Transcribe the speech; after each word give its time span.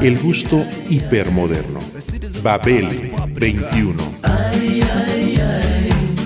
El 0.00 0.18
gusto 0.18 0.64
hipermoderno. 0.88 1.80
Babel 2.42 3.12
21. 3.34 4.02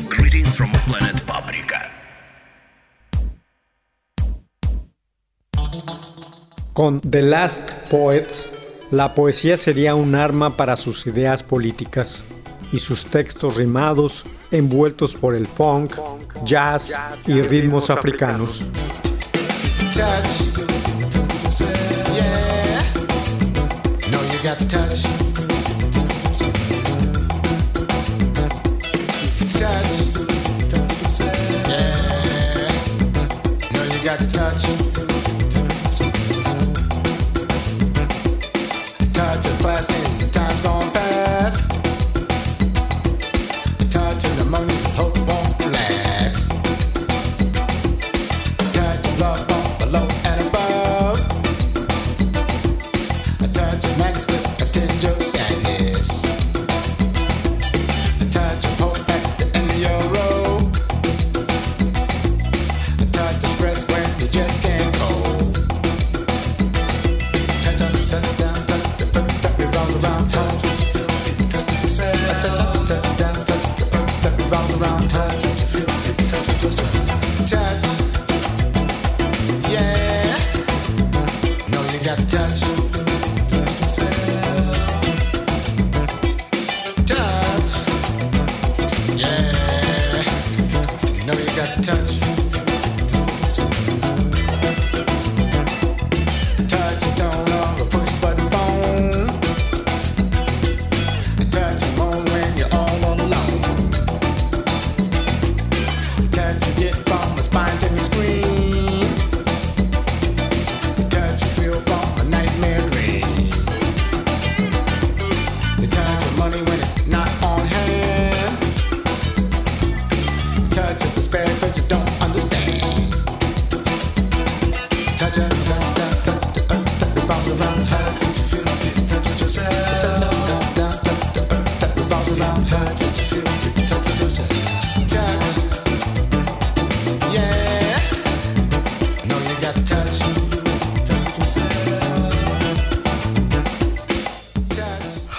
Greetings 0.09 0.49
from 0.57 0.71
planet 0.87 1.21
Paprika. 1.23 1.91
Con 6.73 7.01
The 7.01 7.23
Last 7.23 7.71
Poets, 7.91 8.51
la 8.91 9.15
poesía 9.15 9.57
sería 9.57 9.95
un 9.95 10.15
arma 10.15 10.57
para 10.57 10.77
sus 10.77 11.07
ideas 11.07 11.43
políticas 11.43 12.25
y 12.73 12.79
sus 12.79 13.07
textos 13.07 13.57
rimados 13.57 14.27
envueltos 14.51 15.15
por 15.15 15.35
el 15.35 15.47
funk, 15.47 15.95
jazz 16.45 16.95
y 17.27 17.41
ritmos 17.43 17.91
africanos. 17.91 18.65
Touch. 24.59 25.16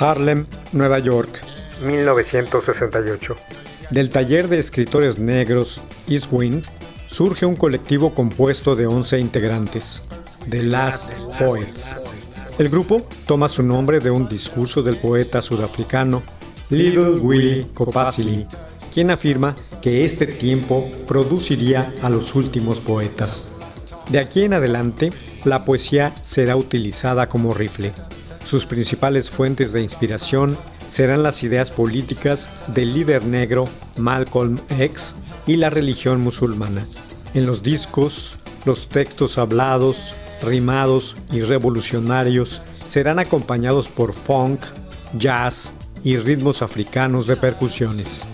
Harlem, 0.09 0.45
Nueva 0.71 0.99
York, 0.99 1.41
1968. 1.85 3.35
Del 3.89 4.09
taller 4.09 4.47
de 4.47 4.57
escritores 4.57 5.19
negros 5.19 5.81
East 6.07 6.27
Wind 6.31 6.65
surge 7.07 7.45
un 7.45 7.57
colectivo 7.57 8.15
compuesto 8.15 8.75
de 8.77 8.87
11 8.87 9.19
integrantes, 9.19 10.03
The 10.49 10.63
Last 10.63 11.11
Poets. 11.37 12.03
El 12.57 12.69
grupo 12.69 13.05
toma 13.25 13.49
su 13.49 13.63
nombre 13.63 13.99
de 13.99 14.09
un 14.09 14.29
discurso 14.29 14.81
del 14.81 14.97
poeta 14.97 15.41
sudafricano 15.41 16.23
Little 16.69 17.19
Willie 17.19 17.67
Kopasili, 17.73 18.47
quien 18.93 19.11
afirma 19.11 19.55
que 19.81 20.05
este 20.05 20.25
tiempo 20.25 20.89
produciría 21.05 21.93
a 22.01 22.09
los 22.09 22.33
últimos 22.35 22.79
poetas. 22.79 23.51
De 24.09 24.19
aquí 24.19 24.43
en 24.43 24.53
adelante, 24.53 25.11
la 25.43 25.65
poesía 25.65 26.15
será 26.21 26.55
utilizada 26.55 27.27
como 27.27 27.53
rifle. 27.53 27.91
Sus 28.47 28.65
principales 28.65 29.29
fuentes 29.29 29.73
de 29.73 29.81
inspiración 29.81 30.57
serán 30.87 31.21
las 31.21 31.43
ideas 31.43 31.69
políticas 31.69 32.47
del 32.67 32.93
líder 32.93 33.25
negro 33.25 33.67
Malcolm 33.97 34.57
X 34.69 35.15
y 35.45 35.57
la 35.57 35.69
religión 35.69 36.21
musulmana. 36.21 36.87
En 37.33 37.45
los 37.45 37.61
discos, 37.61 38.37
los 38.63 38.87
textos 38.87 39.37
hablados, 39.37 40.15
rimados 40.41 41.17
y 41.29 41.41
revolucionarios 41.41 42.61
serán 42.87 43.19
acompañados 43.19 43.89
por 43.89 44.13
funk, 44.13 44.61
jazz 45.17 45.73
y 46.01 46.15
ritmos 46.15 46.61
africanos 46.61 47.27
de 47.27 47.35
percusiones. 47.35 48.25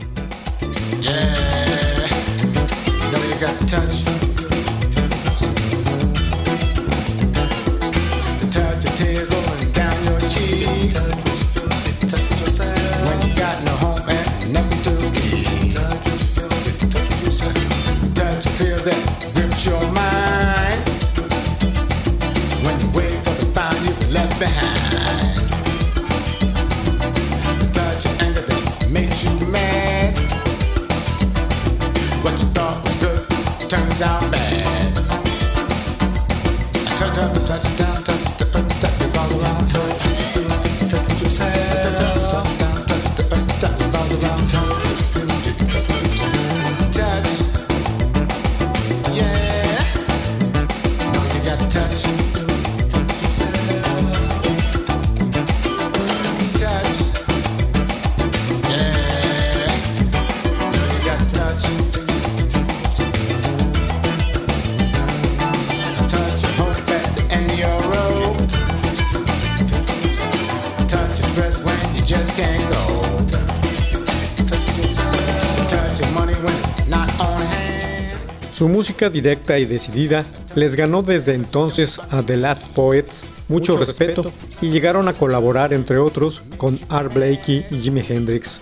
Música 78.83 79.09
directa 79.09 79.57
y 79.59 79.65
decidida 79.65 80.25
les 80.55 80.75
ganó 80.75 81.03
desde 81.03 81.35
entonces 81.35 82.01
a 82.09 82.21
The 82.21 82.35
Last 82.35 82.67
Poets 82.75 83.23
mucho, 83.47 83.77
respeto, 83.77 84.29
y 84.61 84.71
llegaron 84.71 85.07
a 85.07 85.13
colaborar 85.13 85.71
entre 85.71 85.99
otros 85.99 86.43
con 86.57 86.77
Art 86.89 87.13
Blakey 87.13 87.65
y 87.71 87.79
Jimi 87.79 88.03
Hendrix. 88.05 88.59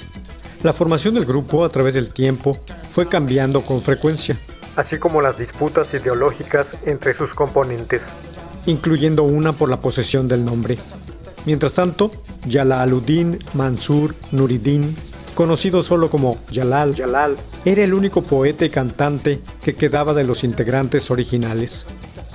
La 0.61 0.73
formación 0.73 1.15
del 1.15 1.25
grupo 1.25 1.65
a 1.65 1.69
través 1.69 1.95
del 1.95 2.13
tiempo 2.13 2.55
fue 2.91 3.09
cambiando 3.09 3.65
con 3.65 3.81
frecuencia, 3.81 4.37
así 4.75 4.99
como 4.99 5.23
las 5.23 5.39
disputas 5.39 5.91
ideológicas 5.95 6.77
entre 6.85 7.15
sus 7.15 7.33
componentes, 7.33 8.13
incluyendo 8.67 9.23
una 9.23 9.53
por 9.53 9.69
la 9.69 9.79
posesión 9.79 10.27
del 10.27 10.45
nombre. 10.45 10.77
Mientras 11.47 11.73
tanto, 11.73 12.11
Jalaluddin 12.47 13.39
Mansur 13.55 14.13
Nuruddin 14.31 14.95
conocido 15.35 15.83
solo 15.83 16.09
como 16.09 16.37
Jalal, 16.51 16.95
Jalal, 16.95 17.35
era 17.65 17.83
el 17.83 17.93
único 17.93 18.21
poeta 18.21 18.65
y 18.65 18.69
cantante 18.69 19.41
que 19.61 19.75
quedaba 19.75 20.13
de 20.13 20.23
los 20.23 20.43
integrantes 20.43 21.11
originales. 21.11 21.85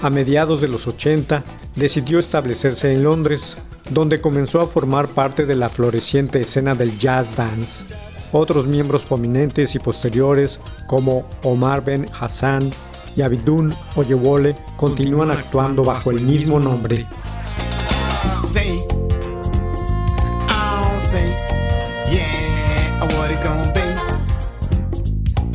A 0.03 0.11
mediados 0.11 0.61
de 0.61 0.69
los 0.69 0.87
80 0.87 1.45
decidió 1.75 2.19
establecerse 2.19 2.93
en 2.93 3.03
Londres, 3.03 3.57
donde 3.91 4.21
comenzó 4.21 4.61
a 4.61 4.67
formar 4.67 5.09
parte 5.09 5.47
de 5.47 5.55
la 5.55 5.69
floreciente 5.69 6.41
escena 6.41 6.75
del 6.75 6.99
jazz 6.99 7.35
dance. 7.37 7.85
Otros 8.33 8.67
miembros 8.67 9.05
prominentes 9.05 9.75
y 9.75 9.79
posteriores, 9.79 10.61
como 10.87 11.27
Omar 11.43 11.85
Ben 11.85 12.09
Hassan 12.19 12.71
y 13.17 13.23
Abidun 13.23 13.75
Oyewole, 13.95 14.57
continúan 14.77 15.31
actuando 15.31 15.85
bajo 15.85 16.11
el 16.11 16.21
mismo 16.21 16.61
nombre. 16.61 17.07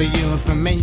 For 0.02 0.18
you 0.18 0.32
and 0.32 0.40
for 0.40 0.56
me. 0.56 0.78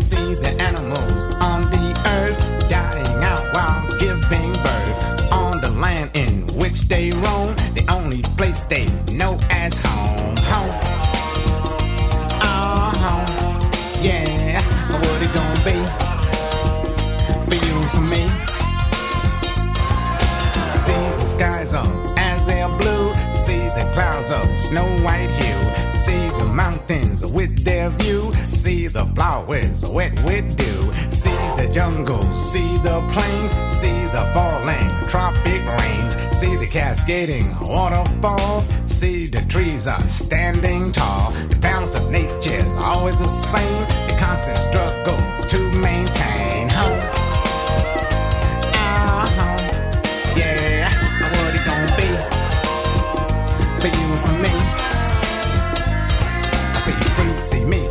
See 0.00 0.34
the 0.34 0.56
animals 0.58 1.36
on 1.40 1.62
the 1.70 1.86
earth 2.16 2.68
dying 2.68 3.22
out 3.22 3.44
while 3.54 3.98
giving 3.98 4.52
birth 4.52 5.32
on 5.32 5.60
the 5.60 5.70
land 5.70 6.10
in 6.14 6.48
which 6.58 6.88
they 6.88 7.12
roam, 7.12 7.54
the 7.74 7.84
only 7.88 8.22
place 8.36 8.64
they 8.64 8.86
know 9.12 9.38
as 9.50 9.76
home. 9.84 10.36
Home. 10.52 10.80
Oh, 12.42 12.90
home. 13.04 13.28
Yeah, 14.02 14.62
what 14.90 15.22
it 15.22 15.32
gonna 15.38 15.64
be 15.68 15.78
for 17.48 17.58
you 17.66 17.74
and 17.82 17.90
for 17.90 18.04
me? 18.14 18.22
See 20.78 21.02
the 21.20 21.26
skies 21.26 21.74
up 21.74 22.13
snow 24.58 24.86
white 25.04 25.30
hue 25.30 25.64
See 26.04 26.28
the 26.28 26.44
mountains 26.44 27.24
with 27.24 27.64
their 27.64 27.88
view. 27.88 28.30
See 28.34 28.88
the 28.88 29.06
flowers 29.06 29.86
wet 29.86 30.12
with 30.22 30.54
dew. 30.54 30.92
See 31.10 31.30
the 31.56 31.70
jungles, 31.72 32.52
see 32.52 32.76
the 32.78 33.00
plains. 33.12 33.52
See 33.72 34.04
the 34.12 34.30
falling 34.34 34.90
tropic 35.08 35.62
rains. 35.78 36.14
See 36.36 36.56
the 36.56 36.66
cascading 36.66 37.46
waterfalls. 37.60 38.68
See 38.84 39.24
the 39.24 39.40
trees 39.46 39.86
are 39.86 40.06
standing 40.08 40.92
tall. 40.92 41.30
The 41.30 41.56
balance 41.56 41.94
of 41.94 42.10
nature's 42.10 42.66
always 42.74 43.16
the 43.18 43.28
same. 43.28 43.80
The 44.08 44.16
constant 44.18 44.58
struggle 44.58 45.46
to 45.46 45.58
maintain 45.78 46.33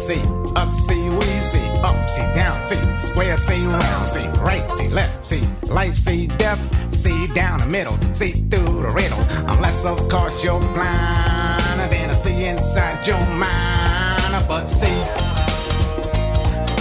see 0.04 0.22
us, 0.58 0.86
see 0.86 1.10
we, 1.10 1.22
see 1.40 1.66
up, 1.82 2.10
see 2.10 2.28
down, 2.34 2.60
see 2.60 2.98
square, 2.98 3.38
see 3.38 3.66
round, 3.66 4.06
see 4.06 4.28
right, 4.44 4.70
see 4.70 4.90
left, 4.90 5.26
see 5.26 5.44
life, 5.70 5.96
see 5.96 6.28
death, 6.28 6.62
see 6.94 7.28
down 7.28 7.62
the 7.62 7.66
middle, 7.66 7.94
see 8.12 8.34
through 8.34 8.82
the 8.82 8.92
riddle. 8.94 9.24
Unless 9.48 9.86
of 9.86 10.10
course 10.10 10.44
you're 10.44 10.60
blind, 10.60 11.90
then 11.90 12.10
I 12.10 12.14
see 12.14 12.46
inside 12.48 13.08
your 13.08 13.26
mind, 13.30 14.46
but 14.46 14.66
see, 14.68 15.00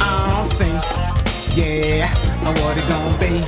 I'll 0.00 0.44
see, 0.44 0.74
yeah, 1.54 2.12
what 2.42 2.76
it 2.76 2.88
gonna 2.88 3.18
be 3.18 3.38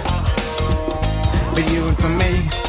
for 1.52 1.72
you 1.72 1.88
and 1.88 1.98
for 1.98 2.08
me. 2.10 2.63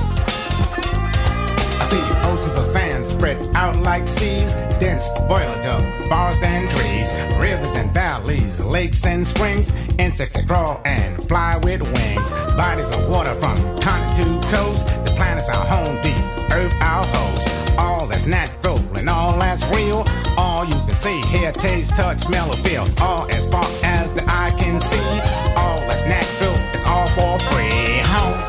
See 1.86 2.02
oceans 2.24 2.56
of 2.56 2.66
sand 2.66 3.06
spread 3.06 3.56
out 3.56 3.76
like 3.78 4.08
seas, 4.08 4.56
dense 4.80 5.08
foliage 5.28 5.66
of 5.66 5.82
forests 6.08 6.42
and 6.42 6.68
trees, 6.70 7.14
rivers 7.40 7.76
and 7.76 7.92
valleys, 7.92 8.60
lakes 8.60 9.06
and 9.06 9.26
springs, 9.26 9.70
insects 10.00 10.34
that 10.34 10.48
crawl 10.48 10.82
and 10.84 11.22
fly 11.28 11.58
with 11.58 11.82
wings, 11.82 12.32
bodies 12.56 12.90
of 12.90 13.08
water 13.08 13.36
from 13.36 13.58
continent 13.80 14.42
to 14.42 14.50
coast. 14.50 14.88
The 15.06 15.14
planet's 15.16 15.48
our 15.50 15.64
home, 15.64 16.02
deep 16.02 16.18
earth 16.52 16.76
our 16.82 17.06
host. 17.06 17.78
All 17.78 18.08
that's 18.08 18.26
natural 18.26 18.80
and 18.98 19.08
all 19.08 19.38
that's 19.38 19.64
real. 19.76 20.04
All 20.38 20.66
you 20.66 20.80
can 20.88 20.96
see, 20.96 21.22
hear, 21.22 21.52
taste, 21.52 21.92
touch, 21.92 22.20
smell, 22.20 22.52
or 22.52 22.58
feel. 22.58 22.88
All 23.00 23.30
as 23.32 23.46
far 23.46 23.66
as 23.84 24.12
the 24.14 24.24
eye 24.28 24.54
can 24.58 24.80
see. 24.80 25.10
All 25.56 25.80
that's 25.82 26.06
natural, 26.06 26.56
it's 26.74 26.86
all 26.86 27.08
for 27.10 27.38
free. 27.50 28.00
Home. 28.14 28.40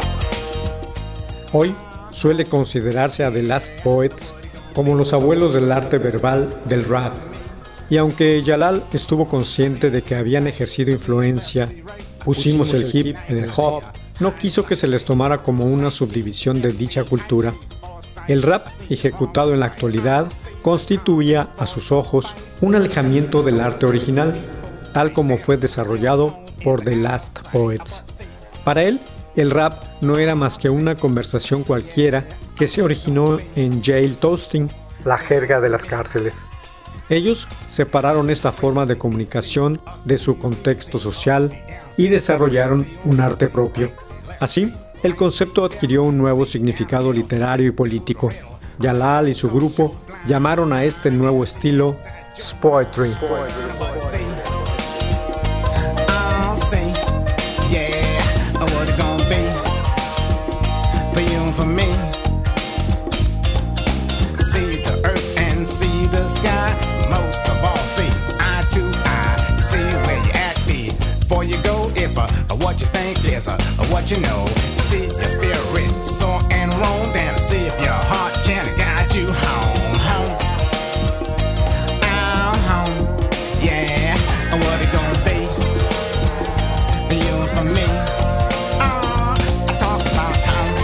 Hoy 1.48 1.85
suele 2.16 2.46
considerarse 2.46 3.24
a 3.24 3.32
The 3.32 3.42
Last 3.42 3.72
Poets 3.84 4.34
como 4.74 4.94
los 4.94 5.12
abuelos 5.12 5.52
del 5.52 5.70
arte 5.70 5.98
verbal 5.98 6.62
del 6.64 6.84
rap. 6.84 7.12
Y 7.90 7.98
aunque 7.98 8.42
Yalal 8.42 8.82
estuvo 8.92 9.28
consciente 9.28 9.90
de 9.90 10.02
que 10.02 10.14
habían 10.14 10.46
ejercido 10.46 10.90
influencia, 10.90 11.70
pusimos 12.24 12.72
el 12.72 12.88
hip 12.92 13.16
en 13.28 13.38
el 13.38 13.50
hop, 13.54 13.82
no 14.18 14.34
quiso 14.36 14.64
que 14.64 14.76
se 14.76 14.88
les 14.88 15.04
tomara 15.04 15.42
como 15.42 15.66
una 15.66 15.90
subdivisión 15.90 16.62
de 16.62 16.72
dicha 16.72 17.04
cultura. 17.04 17.54
El 18.28 18.42
rap, 18.42 18.66
ejecutado 18.88 19.52
en 19.52 19.60
la 19.60 19.66
actualidad, 19.66 20.32
constituía 20.62 21.50
a 21.58 21.66
sus 21.66 21.92
ojos 21.92 22.34
un 22.62 22.74
alejamiento 22.74 23.42
del 23.42 23.60
arte 23.60 23.84
original, 23.84 24.34
tal 24.94 25.12
como 25.12 25.36
fue 25.36 25.58
desarrollado 25.58 26.34
por 26.64 26.82
The 26.82 26.96
Last 26.96 27.46
Poets. 27.52 28.04
Para 28.64 28.82
él, 28.84 29.00
el 29.36 29.50
rap 29.50 29.82
no 30.00 30.18
era 30.18 30.34
más 30.34 30.58
que 30.58 30.70
una 30.70 30.96
conversación 30.96 31.62
cualquiera 31.62 32.26
que 32.56 32.66
se 32.66 32.82
originó 32.82 33.38
en 33.54 33.82
jail 33.82 34.16
toasting, 34.16 34.70
la 35.04 35.18
jerga 35.18 35.60
de 35.60 35.68
las 35.68 35.84
cárceles. 35.84 36.46
Ellos 37.08 37.46
separaron 37.68 38.30
esta 38.30 38.50
forma 38.50 38.86
de 38.86 38.98
comunicación 38.98 39.80
de 40.04 40.18
su 40.18 40.38
contexto 40.38 40.98
social 40.98 41.62
y 41.96 42.08
desarrollaron 42.08 42.88
un 43.04 43.20
arte 43.20 43.48
propio. 43.48 43.92
Así, 44.40 44.74
el 45.02 45.14
concepto 45.14 45.64
adquirió 45.64 46.02
un 46.02 46.18
nuevo 46.18 46.44
significado 46.44 47.12
literario 47.12 47.68
y 47.68 47.72
político. 47.72 48.30
Yalal 48.78 49.28
y 49.28 49.34
su 49.34 49.50
grupo 49.50 49.94
llamaron 50.26 50.72
a 50.72 50.84
este 50.84 51.10
nuevo 51.10 51.44
estilo 51.44 51.94
Spoetry. 52.38 53.14
What 72.58 72.80
you 72.80 72.86
think 72.88 73.24
is 73.24 73.48
what 73.90 74.10
you 74.10 74.20
know. 74.20 74.44
See 74.72 75.06
your 75.06 75.28
spirit 75.28 76.02
soar 76.02 76.40
and 76.50 76.72
roam 76.74 77.12
down. 77.12 77.40
See 77.40 77.66
if 77.66 77.78
your 77.80 78.00
heart 78.10 78.34
can 78.44 78.66
guide 78.76 79.14
you 79.14 79.26
home, 79.32 79.98
home. 80.08 80.36
Yeah, 83.62 84.14
what 84.52 84.80
it 84.80 84.90
gonna 84.92 85.24
be 85.24 85.38
you 87.16 87.36
for 87.54 87.64
me? 87.64 87.86
Oh, 88.80 89.34
I 89.34 89.76
talk 89.78 90.00
about 90.12 90.36
home, 90.46 90.78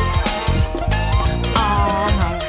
home. 1.54 2.40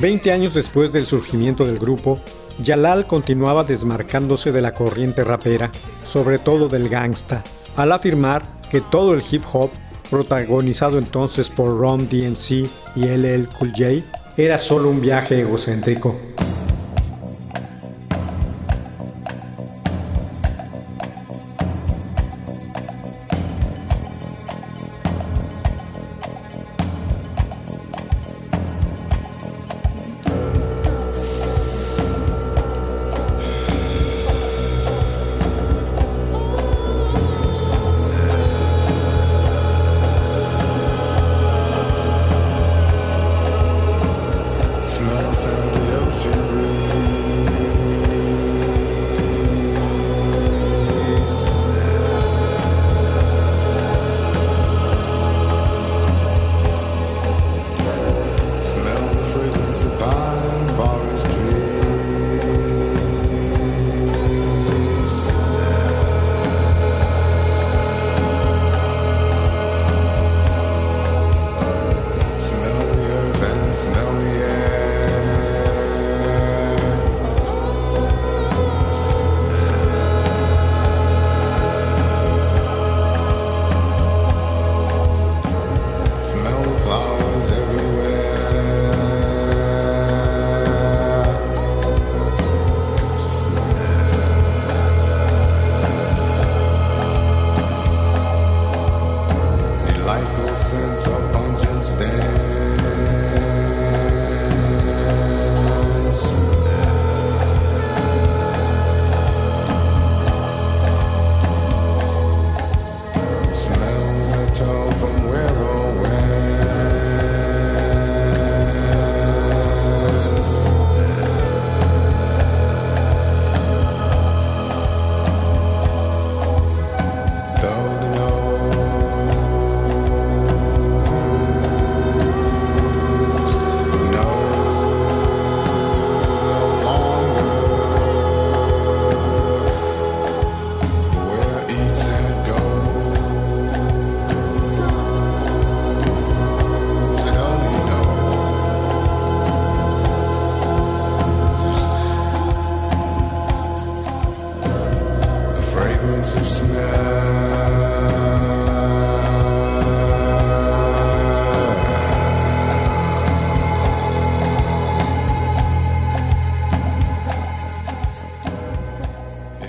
20 0.00 0.32
años 0.32 0.54
después 0.54 0.92
del 0.92 1.06
surgimiento 1.06 1.64
del 1.64 1.78
grupo, 1.78 2.18
Yalal 2.58 3.06
continuaba 3.06 3.64
desmarcándose 3.64 4.52
de 4.52 4.60
la 4.60 4.74
corriente 4.74 5.24
rapera, 5.24 5.70
sobre 6.04 6.38
todo 6.38 6.68
del 6.68 6.88
gangsta, 6.88 7.42
al 7.76 7.92
afirmar 7.92 8.42
que 8.70 8.80
todo 8.80 9.14
el 9.14 9.22
hip 9.28 9.42
hop, 9.52 9.70
protagonizado 10.10 10.98
entonces 10.98 11.48
por 11.48 11.78
Rom 11.78 12.08
DMC 12.08 12.68
y 12.96 13.06
LL 13.06 13.48
Cool 13.58 13.72
J, 13.76 14.04
era 14.36 14.58
solo 14.58 14.90
un 14.90 15.00
viaje 15.00 15.40
egocéntrico. 15.40 16.16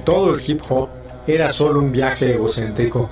Todo 0.05 0.35
el 0.35 0.41
hip 0.47 0.61
hop 0.69 0.89
era 1.27 1.51
solo 1.51 1.79
un 1.79 1.91
viaje 1.91 2.35
egocéntrico. 2.35 3.09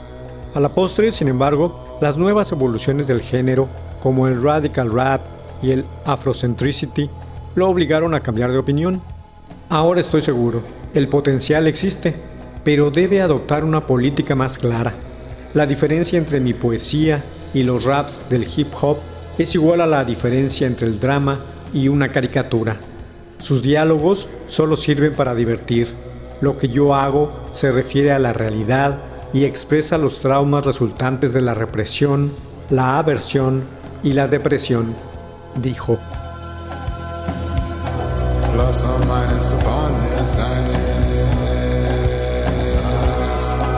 A 0.54 0.60
la 0.60 0.70
postre, 0.70 1.12
sin 1.12 1.28
embargo, 1.28 1.98
las 2.00 2.18
nuevas 2.18 2.52
evoluciones 2.52 3.08
del 3.08 3.22
género, 3.22 3.68
como 4.00 4.28
el 4.28 4.42
radical 4.42 4.92
rap 4.92 5.22
y 5.62 5.72
el 5.72 5.86
afrocentricity, 6.06 7.10
lo 7.56 7.68
obligaron 7.68 8.14
a 8.14 8.22
cambiar 8.22 8.52
de 8.52 8.60
opinión. 8.60 9.02
Ahora 9.70 10.02
estoy 10.02 10.22
seguro, 10.22 10.62
el 10.94 11.08
potencial 11.08 11.66
existe, 11.66 12.16
pero 12.64 12.92
debe 12.92 13.22
adoptar 13.22 13.64
una 13.64 13.86
política 13.86 14.36
más 14.36 14.58
clara. 14.58 14.94
La 15.54 15.66
diferencia 15.66 16.18
entre 16.18 16.40
mi 16.40 16.54
poesía 16.54 17.24
y 17.54 17.64
los 17.64 17.84
raps 17.84 18.24
del 18.30 18.48
hip 18.56 18.74
hop 18.82 18.98
es 19.38 19.56
igual 19.56 19.82
a 19.82 19.88
la 19.88 20.04
diferencia 20.06 20.68
entre 20.68 20.88
el 20.88 21.00
drama 21.00 21.40
y 21.74 21.88
una 21.88 22.12
caricatura. 22.12 22.80
Sus 23.40 23.62
diálogos 23.62 24.30
solo 24.48 24.76
sirven 24.76 25.14
para 25.14 25.36
divertir. 25.36 25.90
Lo 26.42 26.58
que 26.58 26.70
yo 26.70 26.96
hago 26.96 27.32
se 27.54 27.72
refiere 27.72 28.12
a 28.12 28.20
la 28.20 28.34
realidad 28.34 29.00
y 29.34 29.46
expresa 29.46 29.98
los 29.98 30.20
traumas 30.20 30.66
resultantes 30.66 31.34
de 31.34 31.42
la 31.42 31.54
represión, 31.54 32.32
la 32.70 32.98
aversión 33.00 33.64
y 34.04 34.14
la 34.14 34.28
depresión, 34.28 34.94
dijo. 35.56 35.98
This 42.60 43.73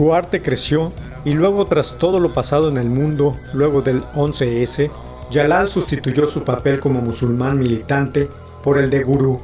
Su 0.00 0.14
arte 0.14 0.40
creció 0.40 0.90
y 1.26 1.34
luego 1.34 1.66
tras 1.66 1.98
todo 1.98 2.20
lo 2.20 2.32
pasado 2.32 2.70
en 2.70 2.78
el 2.78 2.88
mundo, 2.88 3.36
luego 3.52 3.82
del 3.82 4.02
11S, 4.14 4.90
Jalal 5.30 5.68
sustituyó 5.68 6.26
su 6.26 6.42
papel 6.42 6.80
como 6.80 7.02
musulmán 7.02 7.58
militante 7.58 8.30
por 8.64 8.78
el 8.78 8.88
de 8.88 9.02
gurú. 9.02 9.42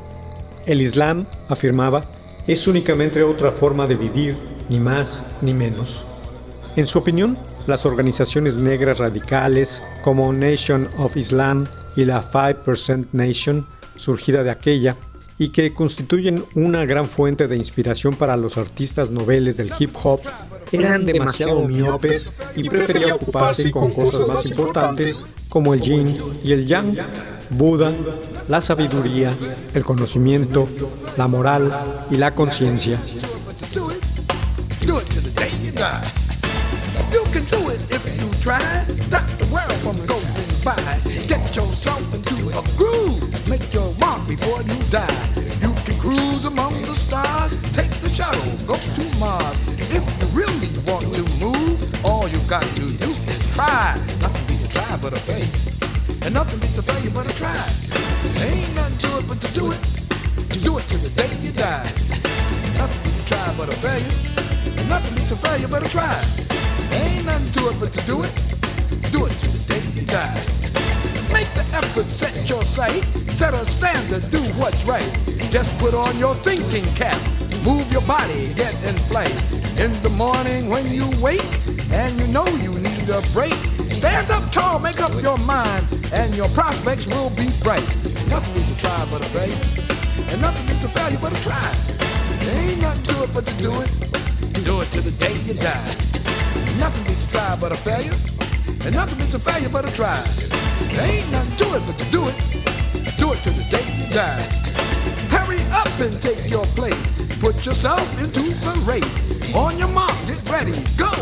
El 0.65 0.81
Islam, 0.81 1.27
afirmaba, 1.51 2.07
es 2.47 2.67
únicamente 2.69 3.23
otra 3.23 3.51
forma 3.51 3.87
de 3.87 3.97
vivir, 3.97 4.35
ni 4.71 4.81
más 4.81 5.27
ni 5.43 5.53
menos. 5.53 6.07
En 6.75 6.87
su 6.87 7.01
opinión, 7.01 7.37
las 7.67 7.85
organizaciones 7.85 8.57
negras 8.57 8.99
radicales 8.99 9.83
como 10.03 10.33
Nation 10.33 10.89
of 10.97 11.19
Islam 11.19 11.67
y 11.97 12.07
la 12.07 12.23
5% 12.23 13.09
Nation, 13.13 13.67
surgida 13.97 14.43
de 14.43 14.53
aquella, 14.53 14.97
y 15.39 15.51
que 15.51 15.73
constituyen 15.73 16.45
una 16.55 16.85
gran 16.85 17.07
fuente 17.07 17.49
de 17.49 17.57
inspiración 17.57 18.15
para 18.15 18.37
los 18.37 18.57
artistas 18.57 19.11
noveles 19.11 19.57
del 19.57 19.71
hip 19.79 19.95
hop, 20.03 20.21
eran 20.73 21.05
demasiado 21.05 21.63
miopes 21.63 22.33
y 22.57 22.69
preferían 22.69 23.13
ocuparse 23.13 23.71
con 23.71 23.93
cosas 23.93 24.29
más 24.29 24.47
importantes 24.47 25.27
como 25.49 25.75
el 25.75 25.81
yin 25.81 26.17
y 26.43 26.53
el 26.53 26.67
yang, 26.67 26.97
Buda, 27.51 27.93
la 28.49 28.61
sabiduría, 28.61 29.33
el 29.73 29.85
conocimiento, 29.85 30.69
la 31.17 31.29
moral 31.29 32.07
y 32.11 32.17
la 32.17 32.35
conciencia. 32.35 32.99
Make 43.49 43.73
your 43.73 43.95
mark 44.01 44.27
before 44.27 44.61
you 44.63 44.75
die. 44.91 45.07
You 45.63 45.73
can 45.85 45.97
cruise 46.01 46.47
among 46.47 46.83
the 46.83 46.97
stars. 46.97 47.55
Take 47.71 47.91
the 48.03 48.09
shuttle, 48.09 48.43
go 48.67 48.75
to 48.77 49.19
Mars. 49.21 49.57
If 49.79 50.03
you 50.03 50.27
really 50.35 50.71
want 50.83 51.07
to 51.15 51.23
move, 51.39 51.79
all 52.05 52.27
you've 52.29 52.49
got 52.49 52.63
to 52.63 52.75
do 52.75 53.11
is 53.31 53.55
try. 53.55 53.95
Nothing 54.21 54.47
beats 54.49 54.65
a 54.65 54.69
try 54.69 54.97
but 55.01 55.13
a 55.13 55.17
fail. 55.19 55.47
And 56.23 56.35
nothing 56.35 56.59
beats 56.59 56.79
a 56.79 56.83
failure 56.83 57.11
but 57.15 57.31
a 57.31 57.35
try. 57.37 57.71
Ain't 58.43 58.75
nothing 58.75 58.99
to 58.99 59.19
it 59.19 59.29
but 59.29 59.41
to 59.41 59.55
do 59.55 59.71
it. 59.71 59.83
Do 60.65 60.79
it 60.79 60.85
till 60.89 60.99
the 61.07 61.13
day 61.15 61.31
you 61.41 61.53
die. 61.53 61.85
Nothing 62.75 63.03
beats 63.05 63.23
a 63.23 63.29
try 63.29 63.55
but 63.57 63.69
a 63.69 63.77
failure. 63.79 64.17
And 64.77 64.89
nothing 64.89 65.15
beats 65.15 65.31
a 65.31 65.37
failure 65.37 65.69
but 65.69 65.87
a 65.87 65.89
try. 65.89 66.19
Ain't 66.91 67.25
nothing 67.25 67.53
to 67.53 67.71
it 67.71 67.79
but 67.79 67.93
to 67.93 68.03
do 68.11 68.23
it. 68.25 68.35
Do 69.13 69.27
it 69.27 69.33
till 69.39 69.53
the 69.55 69.63
day 69.69 69.83
you 69.95 70.05
die. 70.05 70.56
Make 71.47 71.55
the 71.55 71.77
effort, 71.77 72.11
set 72.11 72.49
your 72.49 72.65
sight, 72.65 73.05
set 73.31 73.55
a 73.55 73.65
standard, 73.65 74.29
do 74.31 74.41
what's 74.59 74.85
right. 74.85 75.07
Just 75.51 75.77
put 75.79 75.95
on 75.95 76.19
your 76.19 76.35
thinking 76.37 76.85
cap, 76.95 77.21
move 77.63 77.91
your 77.93 78.03
body, 78.03 78.53
get 78.55 78.75
in 78.85 78.97
flight. 78.97 79.35
In 79.79 79.93
the 80.03 80.11
morning 80.11 80.69
when 80.69 80.91
you 80.91 81.09
wake, 81.21 81.47
and 81.93 82.19
you 82.21 82.27
know 82.29 82.47
you 82.47 82.73
need 82.73 83.09
a 83.11 83.23
break, 83.33 83.55
stand 83.93 84.31
up 84.31 84.51
tall, 84.51 84.79
make 84.81 85.01
up 85.01 85.13
your 85.23 85.39
mind, 85.39 85.87
and 86.13 86.35
your 86.35 86.49
prospects 86.49 87.07
will 87.07 87.31
be 87.31 87.49
bright. 87.63 87.87
Nothing 88.29 88.55
is 88.57 88.71
a 88.77 88.81
try 88.81 89.07
but 89.11 89.21
a 89.21 89.27
failure, 89.27 90.33
and 90.33 90.41
nothing 90.41 90.67
is 90.75 90.83
a 90.85 90.89
failure 90.89 91.19
but 91.21 91.33
a 91.33 91.43
try. 91.43 91.75
There 92.41 92.71
ain't 92.71 92.81
nothing 92.81 93.03
to 93.15 93.23
it 93.25 93.31
but 93.35 93.47
to 93.47 93.55
do 93.63 93.73
it, 93.83 93.91
do 94.65 94.81
it 94.81 94.91
till 94.91 95.03
the 95.03 95.13
day 95.13 95.37
you 95.47 95.55
die. 95.55 95.95
Nothing 96.79 97.05
beats 97.05 97.25
a 97.29 97.31
try 97.31 97.57
but 97.61 97.73
a 97.73 97.77
failure, 97.77 98.17
and 98.85 98.95
nothing 98.95 99.19
beats 99.19 99.35
a 99.35 99.39
failure 99.39 99.69
but 99.69 99.85
a 99.89 99.93
try. 99.95 100.27
There 100.97 101.07
ain't 101.07 101.31
nothing 101.31 101.57
to 101.59 101.77
it 101.77 101.83
but 101.87 101.99
to 101.99 102.05
do 102.11 102.27
it, 102.27 102.37
do 103.19 103.33
it 103.33 103.43
the 103.45 103.53
day 103.71 103.85
you 103.99 104.15
die. 104.15 104.41
Hurry 105.29 105.61
up 105.71 105.93
and 106.01 106.21
take 106.23 106.49
your 106.49 106.65
place. 106.73 107.13
Put 107.39 107.67
yourself 107.67 108.07
into 108.19 108.41
the 108.65 108.73
race. 108.89 109.55
On 109.55 109.77
your 109.79 109.89
mark, 109.89 110.17
get 110.27 110.41
ready, 110.49 110.73
go. 110.97 111.13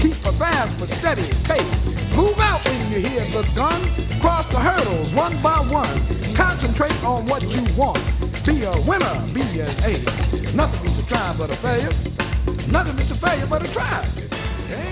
Keep 0.00 0.16
a 0.24 0.32
fast 0.32 0.78
but 0.78 0.88
steady 0.88 1.28
pace. 1.44 1.86
Move 2.16 2.38
out 2.38 2.64
when 2.64 2.90
you 2.90 3.00
hear 3.06 3.24
the 3.26 3.44
gun. 3.54 3.78
Cross 4.18 4.46
the 4.46 4.58
hurdles 4.58 5.12
one 5.12 5.36
by 5.42 5.58
one. 5.68 6.00
Concentrate 6.34 6.96
on 7.04 7.26
what 7.26 7.42
you 7.54 7.62
want. 7.76 8.00
Be 8.46 8.64
a 8.64 8.72
winner, 8.88 9.14
be 9.34 9.42
an 9.60 9.68
ace. 9.84 10.54
Nothing 10.54 10.82
beats 10.82 11.00
a 11.00 11.06
try 11.06 11.34
but 11.36 11.50
a 11.50 11.56
failure. 11.56 11.92
Nothing 12.72 12.96
beats 12.96 13.10
a 13.10 13.14
failure 13.14 13.46
but 13.46 13.62
a 13.62 13.70
try. 13.70 14.02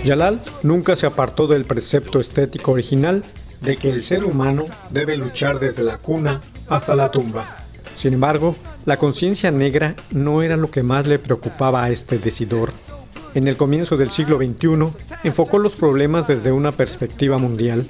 Yalal 0.04 0.40
nunca 0.62 0.94
se 0.94 1.06
apartó 1.06 1.46
del 1.46 1.64
precepto 1.64 2.20
estético 2.20 2.72
original 2.72 3.24
de 3.60 3.76
que 3.76 3.90
el 3.90 4.02
ser 4.02 4.24
humano 4.24 4.66
debe 4.90 5.16
luchar 5.16 5.58
desde 5.58 5.82
la 5.82 5.98
cuna 5.98 6.40
hasta 6.68 6.94
la 6.94 7.10
tumba. 7.10 7.66
Sin 7.96 8.12
embargo, 8.12 8.54
la 8.84 8.98
conciencia 8.98 9.50
negra 9.50 9.96
no 10.10 10.42
era 10.42 10.56
lo 10.56 10.70
que 10.70 10.82
más 10.82 11.06
le 11.06 11.18
preocupaba 11.18 11.84
a 11.84 11.90
este 11.90 12.18
decidor. 12.18 12.70
En 13.34 13.48
el 13.48 13.56
comienzo 13.56 13.96
del 13.96 14.10
siglo 14.10 14.38
XXI, 14.38 14.96
enfocó 15.24 15.58
los 15.58 15.74
problemas 15.74 16.26
desde 16.26 16.52
una 16.52 16.72
perspectiva 16.72 17.38
mundial. 17.38 17.86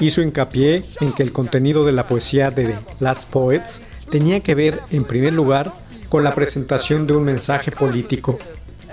Hizo 0.00 0.22
hincapié 0.22 0.84
en 1.00 1.12
que 1.12 1.22
el 1.22 1.32
contenido 1.32 1.84
de 1.84 1.92
la 1.92 2.06
poesía 2.06 2.50
de 2.50 2.76
Last 3.00 3.28
Poets 3.28 3.80
tenía 4.10 4.40
que 4.40 4.54
ver, 4.54 4.80
en 4.90 5.04
primer 5.04 5.32
lugar, 5.32 5.72
con 6.08 6.24
la 6.24 6.34
presentación 6.34 7.06
de 7.06 7.16
un 7.16 7.24
mensaje 7.24 7.72
político, 7.72 8.38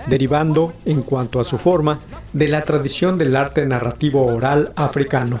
derivando, 0.06 0.72
en 0.84 1.02
cuanto 1.02 1.40
a 1.40 1.44
su 1.44 1.58
forma, 1.58 2.00
de 2.32 2.48
la 2.48 2.62
tradición 2.62 3.18
del 3.18 3.36
arte 3.36 3.64
narrativo 3.66 4.26
oral 4.26 4.72
africano. 4.76 5.40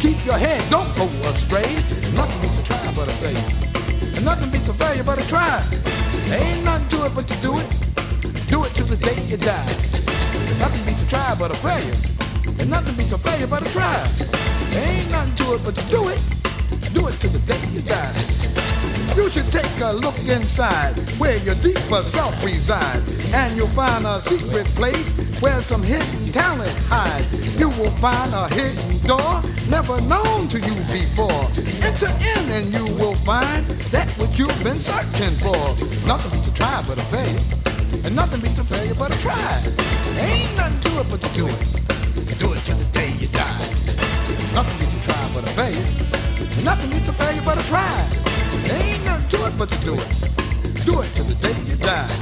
Keep 0.00 0.24
your 0.24 0.38
head, 0.38 0.62
don't 0.70 0.94
go 0.94 1.06
astray. 1.28 1.74
Nothing 2.14 2.40
beats 2.40 2.58
a 2.60 2.62
try 2.62 2.92
but 2.94 3.08
a 3.08 3.12
failure. 3.18 4.14
And 4.14 4.24
nothing 4.24 4.48
beats 4.48 4.68
a 4.68 4.72
failure 4.72 5.02
but 5.02 5.18
a 5.18 5.26
try. 5.26 5.60
Ain't 6.30 6.64
nothing 6.64 6.88
to 6.90 7.06
it 7.06 7.14
but 7.16 7.26
to 7.26 7.34
do 7.42 7.58
it. 7.58 7.68
Do 8.46 8.64
it 8.64 8.70
till 8.76 8.86
the 8.86 8.96
day 8.96 9.20
you 9.26 9.36
die. 9.36 9.66
Nothing 10.60 10.84
beats 10.86 11.02
a 11.02 11.08
try 11.08 11.34
but 11.34 11.50
a 11.50 11.56
failure. 11.56 11.96
And 12.60 12.70
nothing 12.70 12.94
beats 12.94 13.10
a 13.10 13.18
failure 13.18 13.48
but 13.48 13.66
a 13.66 13.72
try. 13.72 13.98
Ain't 14.70 15.10
nothing 15.10 15.34
to 15.34 15.54
it 15.54 15.64
but 15.64 15.74
to 15.74 15.84
do 15.90 16.06
it. 16.06 16.22
Do 16.94 17.08
it 17.08 17.18
till 17.18 17.30
the 17.30 17.40
day 17.40 17.60
you 17.72 17.80
die. 17.80 18.14
You 19.16 19.28
should 19.28 19.50
take 19.50 19.80
a 19.82 19.92
look 19.92 20.16
inside 20.28 20.96
where 21.18 21.38
your 21.38 21.56
deeper 21.56 22.04
self 22.04 22.32
resides, 22.44 23.02
and 23.34 23.56
you'll 23.56 23.74
find 23.74 24.06
a 24.06 24.20
secret 24.20 24.66
place 24.78 25.10
where 25.40 25.60
some 25.60 25.82
hidden 25.82 26.26
talent 26.26 26.70
hides. 26.84 27.58
You 27.58 27.68
will 27.70 27.90
find 27.98 28.32
a 28.32 28.46
hidden 28.54 28.87
door 29.08 29.40
never 29.70 29.98
known 30.02 30.48
to 30.48 30.60
you 30.60 30.76
before. 30.92 31.42
Enter 31.80 32.12
in 32.20 32.44
and 32.52 32.66
you 32.66 32.84
will 33.00 33.16
find 33.16 33.64
that 33.88 34.06
what 34.20 34.38
you've 34.38 34.62
been 34.62 34.76
searching 34.76 35.32
for. 35.40 35.56
Nothing 36.06 36.30
beats 36.32 36.48
a 36.48 36.52
try 36.52 36.84
but 36.86 36.98
a 36.98 37.06
failure, 37.08 37.40
and 38.04 38.14
nothing 38.14 38.42
beats 38.42 38.58
a 38.58 38.64
failure 38.64 38.94
but 38.94 39.08
a 39.08 39.18
try. 39.24 39.48
Ain't 40.20 40.54
nothing 40.60 40.80
to 40.84 41.00
it 41.00 41.06
but 41.08 41.20
to 41.22 41.30
do 41.32 41.46
it. 41.48 41.58
Do 42.36 42.52
it 42.52 42.60
till 42.68 42.76
the 42.76 42.88
day 42.92 43.10
you 43.18 43.28
die. 43.28 43.64
Nothing 44.52 44.76
beats 44.76 44.94
a 45.00 45.02
try 45.08 45.22
but 45.32 45.42
a 45.44 45.52
failure. 45.56 45.88
Nothing 46.62 46.90
beats 46.90 47.08
a 47.08 47.14
failure 47.14 47.42
but 47.46 47.56
a 47.56 47.64
try. 47.66 47.96
Ain't 48.76 49.02
nothing 49.06 49.28
to 49.32 49.46
it 49.48 49.54
but 49.56 49.70
to 49.70 49.78
do 49.88 49.94
it. 49.94 50.08
Do 50.84 51.00
it 51.00 51.08
till 51.16 51.24
the 51.24 51.38
day 51.40 51.56
you 51.64 51.76
die. 51.80 52.12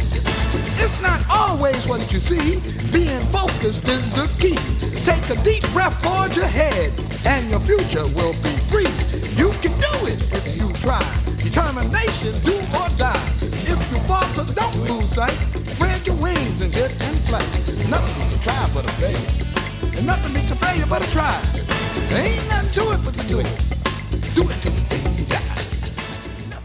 It's 0.79 1.03
not 1.03 1.20
always 1.35 1.88
what 1.88 2.12
you 2.12 2.20
see. 2.20 2.62
Being 2.92 3.22
focused 3.35 3.88
is 3.88 4.07
the 4.14 4.31
key. 4.38 4.96
Take 5.07 5.31
a 5.31 5.40
deep 5.45 5.62
breath, 5.71 6.03
forge 6.03 6.37
ahead, 6.37 6.90
and 7.25 7.49
your 7.49 7.61
future 7.61 8.03
will 8.19 8.33
be 8.42 8.51
free. 8.66 8.90
You 9.38 9.55
can 9.62 9.71
do 9.79 9.95
it 10.11 10.19
if 10.35 10.57
you 10.59 10.73
try. 10.83 10.99
Determination, 11.38 12.35
do 12.42 12.59
or 12.75 12.90
die. 12.99 13.14
If 13.40 13.79
you 13.92 13.99
falter, 14.11 14.42
don't 14.53 14.77
lose 14.90 15.07
sight. 15.07 15.38
Spread 15.75 16.05
your 16.09 16.16
wings 16.16 16.61
and 16.61 16.73
get 16.73 16.90
in 17.07 17.14
flight. 17.29 17.47
Nothing 17.88 18.14
beats 18.19 18.35
a 18.35 18.40
try 18.40 18.69
but 18.75 18.85
a 18.85 18.88
failure. 18.99 19.97
And 19.97 20.07
nothing 20.09 20.35
beats 20.35 20.51
a 20.51 20.57
failure 20.57 20.87
but 20.90 21.07
a 21.07 21.11
try. 21.12 21.40
Ain't 22.11 22.42
nothing 22.49 22.73
to 22.75 22.90
it 22.90 23.01
but 23.05 23.14
to 23.14 23.23
do 23.29 23.38
it. 23.38 23.47
Do 24.35 24.42
it 24.51 24.59
till 24.61 24.73
the 24.73 24.85
day 24.90 25.03
you 25.16 25.25
die. 25.27 25.62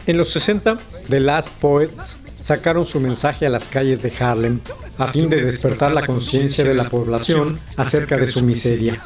En 0.08 0.18
los 0.18 0.32
60, 0.34 0.80
The 1.10 1.20
Last 1.20 1.52
Poets 1.60 2.18
sacaron 2.40 2.88
su 2.88 3.00
mensaje 3.00 3.46
a 3.46 3.50
las 3.52 3.70
calles 3.70 4.02
de 4.02 4.12
Harlem 4.20 4.62
a 4.98 5.08
fin 5.08 5.30
de 5.30 5.44
despertar 5.44 5.92
la 5.94 6.06
conciencia 6.06 6.64
de 6.64 6.74
la 6.74 6.90
población 6.90 7.60
acerca 7.76 8.18
de 8.18 8.28
su 8.28 8.44
miseria. 8.44 9.02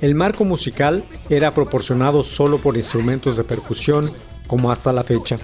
El 0.00 0.14
marco 0.14 0.44
musical 0.44 1.04
era 1.28 1.54
proporcionado 1.54 2.22
solo 2.22 2.58
por 2.58 2.76
instrumentos 2.76 3.36
de 3.36 3.44
percusión 3.44 4.12
como 4.46 4.70
hasta 4.70 4.92
la 4.92 5.04
fecha. 5.04 5.38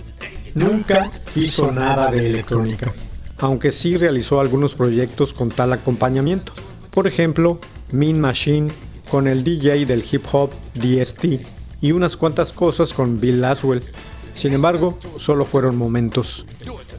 Nunca 0.54 1.10
hizo 1.34 1.72
nada 1.72 2.10
de 2.10 2.26
electrónica, 2.26 2.94
aunque 3.38 3.72
sí 3.72 3.96
realizó 3.96 4.40
algunos 4.40 4.74
proyectos 4.74 5.34
con 5.34 5.50
tal 5.50 5.72
acompañamiento. 5.72 6.52
Por 6.90 7.08
ejemplo, 7.08 7.58
Mean 7.90 8.20
Machine 8.20 8.70
con 9.10 9.26
el 9.26 9.44
DJ 9.44 9.86
del 9.86 10.04
hip 10.10 10.24
hop 10.32 10.50
DST 10.74 11.24
y 11.80 11.92
unas 11.92 12.16
cuantas 12.16 12.52
cosas 12.52 12.94
con 12.94 13.20
Bill 13.20 13.40
Laswell. 13.40 13.82
Sin 14.32 14.52
embargo, 14.52 14.98
solo 15.16 15.44
fueron 15.44 15.76
momentos. 15.76 16.46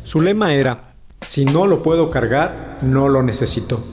Su 0.04 0.22
lema 0.22 0.54
era, 0.54 0.85
si 1.26 1.44
no 1.44 1.66
lo 1.66 1.82
puedo 1.82 2.10
cargar, 2.10 2.78
no 2.82 3.10
lo 3.10 3.24
necesito. 3.24 3.84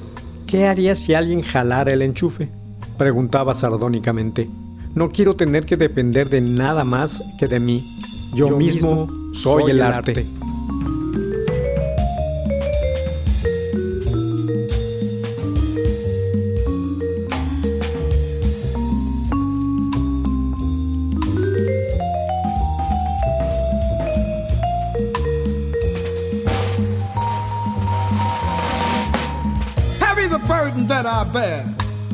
¿Qué 0.47 0.67
haría 0.67 0.95
si 0.95 1.15
alguien 1.15 1.41
jalara 1.41 1.93
el 1.93 2.03
enchufe? 2.03 2.51
Preguntaba 2.99 3.55
sardónicamente. 3.55 4.51
No 4.95 5.11
quiero 5.11 5.35
tener 5.35 5.65
que 5.65 5.79
depender 5.79 6.29
de 6.29 6.43
nada 6.43 6.85
más 6.85 7.25
que 7.39 7.47
de 7.47 7.59
mí. 7.59 7.97
Yo, 8.35 8.51
mismo 8.51 9.09
soy 9.33 9.71
el 9.71 9.81
arte. 9.81 10.27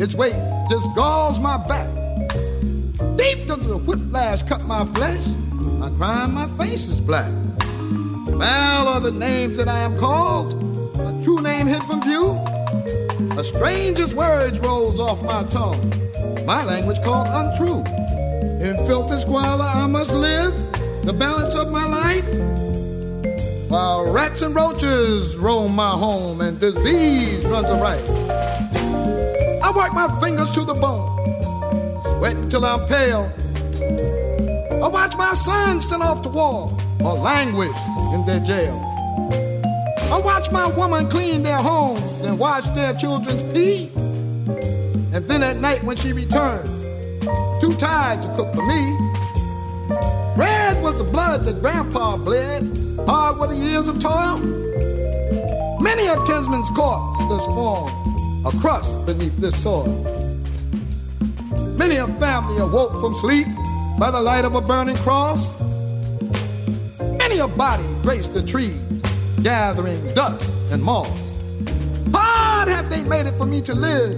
Its 0.01 0.15
weight 0.15 0.37
just 0.71 0.95
galls 0.95 1.41
my 1.41 1.57
back. 1.57 1.89
Deep 3.17 3.47
does 3.47 3.67
the 3.67 3.77
whiplash 3.77 4.43
cut 4.43 4.65
my 4.65 4.85
flesh, 4.87 5.27
I 5.83 5.91
crime 5.97 6.35
my 6.35 6.47
face 6.57 6.87
is 6.87 7.01
black. 7.01 7.33
Foul 8.27 8.89
are 8.89 9.01
the 9.01 9.11
names 9.11 9.57
that 9.57 9.69
I 9.69 9.81
am 9.81 9.99
called, 9.99 10.53
a 11.01 11.25
true 11.25 11.41
name 11.41 11.67
hid 11.67 11.83
from 11.83 12.03
view. 12.03 12.31
A 13.39 13.43
stranger's 13.43 14.15
words 14.15 14.61
rolls 14.61 15.01
off 15.01 15.21
my 15.23 15.43
tongue, 15.45 15.93
my 16.47 16.65
language 16.65 17.03
called 17.03 17.27
untrue. 17.29 17.83
In 18.65 18.77
filthy 18.87 19.19
squalor 19.19 19.65
I 19.65 19.87
must 19.89 20.15
live, 20.15 20.55
the 21.05 21.13
balance 21.13 21.57
of 21.57 21.73
my 21.73 21.87
life. 21.87 22.29
While 23.69 24.11
rats 24.13 24.43
and 24.43 24.55
roaches 24.55 25.37
roam 25.37 25.75
my 25.75 25.91
home 25.91 26.41
and 26.41 26.59
disease 26.61 27.45
runs 27.47 27.71
rife. 27.81 28.38
Work 29.79 29.95
my 29.95 30.09
fingers 30.21 30.51
to 30.51 30.65
the 30.65 30.75
bone, 30.75 31.07
sweat 32.03 32.35
until 32.35 32.65
I'm 32.67 32.85
pale. 32.89 33.33
I 34.83 34.89
watch 34.89 35.17
my 35.17 35.33
sons 35.35 35.89
sent 35.89 36.03
off 36.03 36.21
to 36.23 36.29
war 36.29 36.77
or 36.99 37.15
languish 37.15 37.79
in 38.13 38.27
their 38.27 38.41
jails. 38.41 38.85
I 40.11 40.21
watch 40.25 40.51
my 40.51 40.67
woman 40.67 41.09
clean 41.09 41.45
their 41.45 41.59
homes 41.59 42.23
and 42.23 42.41
watch 42.41 42.65
their 42.75 42.93
children's 42.95 43.41
pee. 43.53 43.89
And 45.15 45.25
then 45.29 45.45
at 45.45 45.59
night 45.59 45.85
when 45.85 45.97
she 45.97 46.13
returns, 46.13 46.69
too 47.61 47.73
tired 47.75 48.21
to 48.25 48.35
cook 48.35 48.53
for 48.57 48.67
me, 48.67 48.83
red 50.37 50.83
was 50.83 50.99
the 50.99 51.09
blood 51.09 51.45
that 51.45 51.61
grandpa 51.61 52.17
bled, 52.17 52.77
hard 53.07 53.39
were 53.39 53.47
the 53.47 53.55
years 53.55 53.87
of 53.87 54.01
toil. 54.01 54.39
Many 55.81 56.09
a 56.09 56.17
kinsman's 56.27 56.69
corpse 56.71 57.21
does 57.29 57.47
form 57.47 58.09
a 58.45 58.51
crust 58.61 59.05
beneath 59.07 59.37
this 59.39 59.61
soil. 59.63 59.87
Many 61.77 61.97
a 61.97 62.07
family 62.19 62.59
awoke 62.59 62.93
from 63.01 63.15
sleep 63.15 63.47
by 63.99 64.11
the 64.11 64.21
light 64.21 64.45
of 64.45 64.55
a 64.55 64.61
burning 64.61 64.97
cross. 64.97 65.59
Many 67.19 67.39
a 67.39 67.49
body 67.49 67.85
graced 68.03 68.35
the 68.35 68.43
trees, 68.43 68.81
gathering 69.43 70.15
dust 70.15 70.73
and 70.73 70.83
moss. 70.83 71.09
Hard 72.15 72.69
have 72.69 72.91
they 72.91 73.03
made 73.05 73.27
it 73.27 73.35
for 73.35 73.47
me 73.47 73.61
to 73.63 73.75
live 73.75 74.13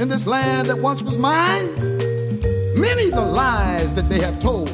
in 0.00 0.08
this 0.08 0.26
land 0.26 0.68
that 0.68 0.78
once 0.78 1.02
was 1.02 1.18
mine. 1.18 1.74
Many 2.74 3.10
the 3.10 3.20
lies 3.24 3.94
that 3.94 4.08
they 4.08 4.20
have 4.20 4.38
told 4.40 4.68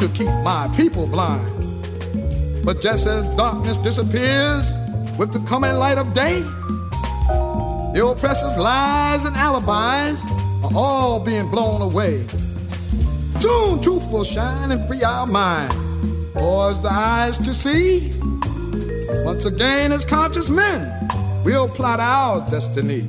to 0.00 0.08
keep 0.14 0.28
my 0.42 0.72
people 0.76 1.06
blind. 1.06 1.44
But 2.64 2.80
just 2.80 3.06
as 3.06 3.24
darkness 3.36 3.78
disappears 3.78 4.74
with 5.18 5.32
the 5.32 5.40
coming 5.46 5.72
light 5.74 5.98
of 5.98 6.12
day, 6.12 6.44
the 7.94 8.06
oppressor's 8.06 8.56
lies 8.56 9.24
and 9.24 9.36
alibis 9.36 10.24
are 10.62 10.70
all 10.74 11.20
being 11.20 11.50
blown 11.50 11.80
away. 11.82 12.24
Soon 13.40 13.80
truth 13.80 14.10
will 14.10 14.24
shine 14.24 14.70
and 14.72 14.86
free 14.86 15.02
our 15.02 15.26
minds. 15.26 15.74
Poise 16.34 16.80
the 16.82 16.90
eyes 16.90 17.38
to 17.38 17.54
see. 17.54 18.12
Once 19.24 19.44
again, 19.44 19.92
as 19.92 20.04
conscious 20.04 20.50
men, 20.50 21.08
we'll 21.44 21.68
plot 21.68 22.00
our 22.00 22.48
destiny. 22.50 23.08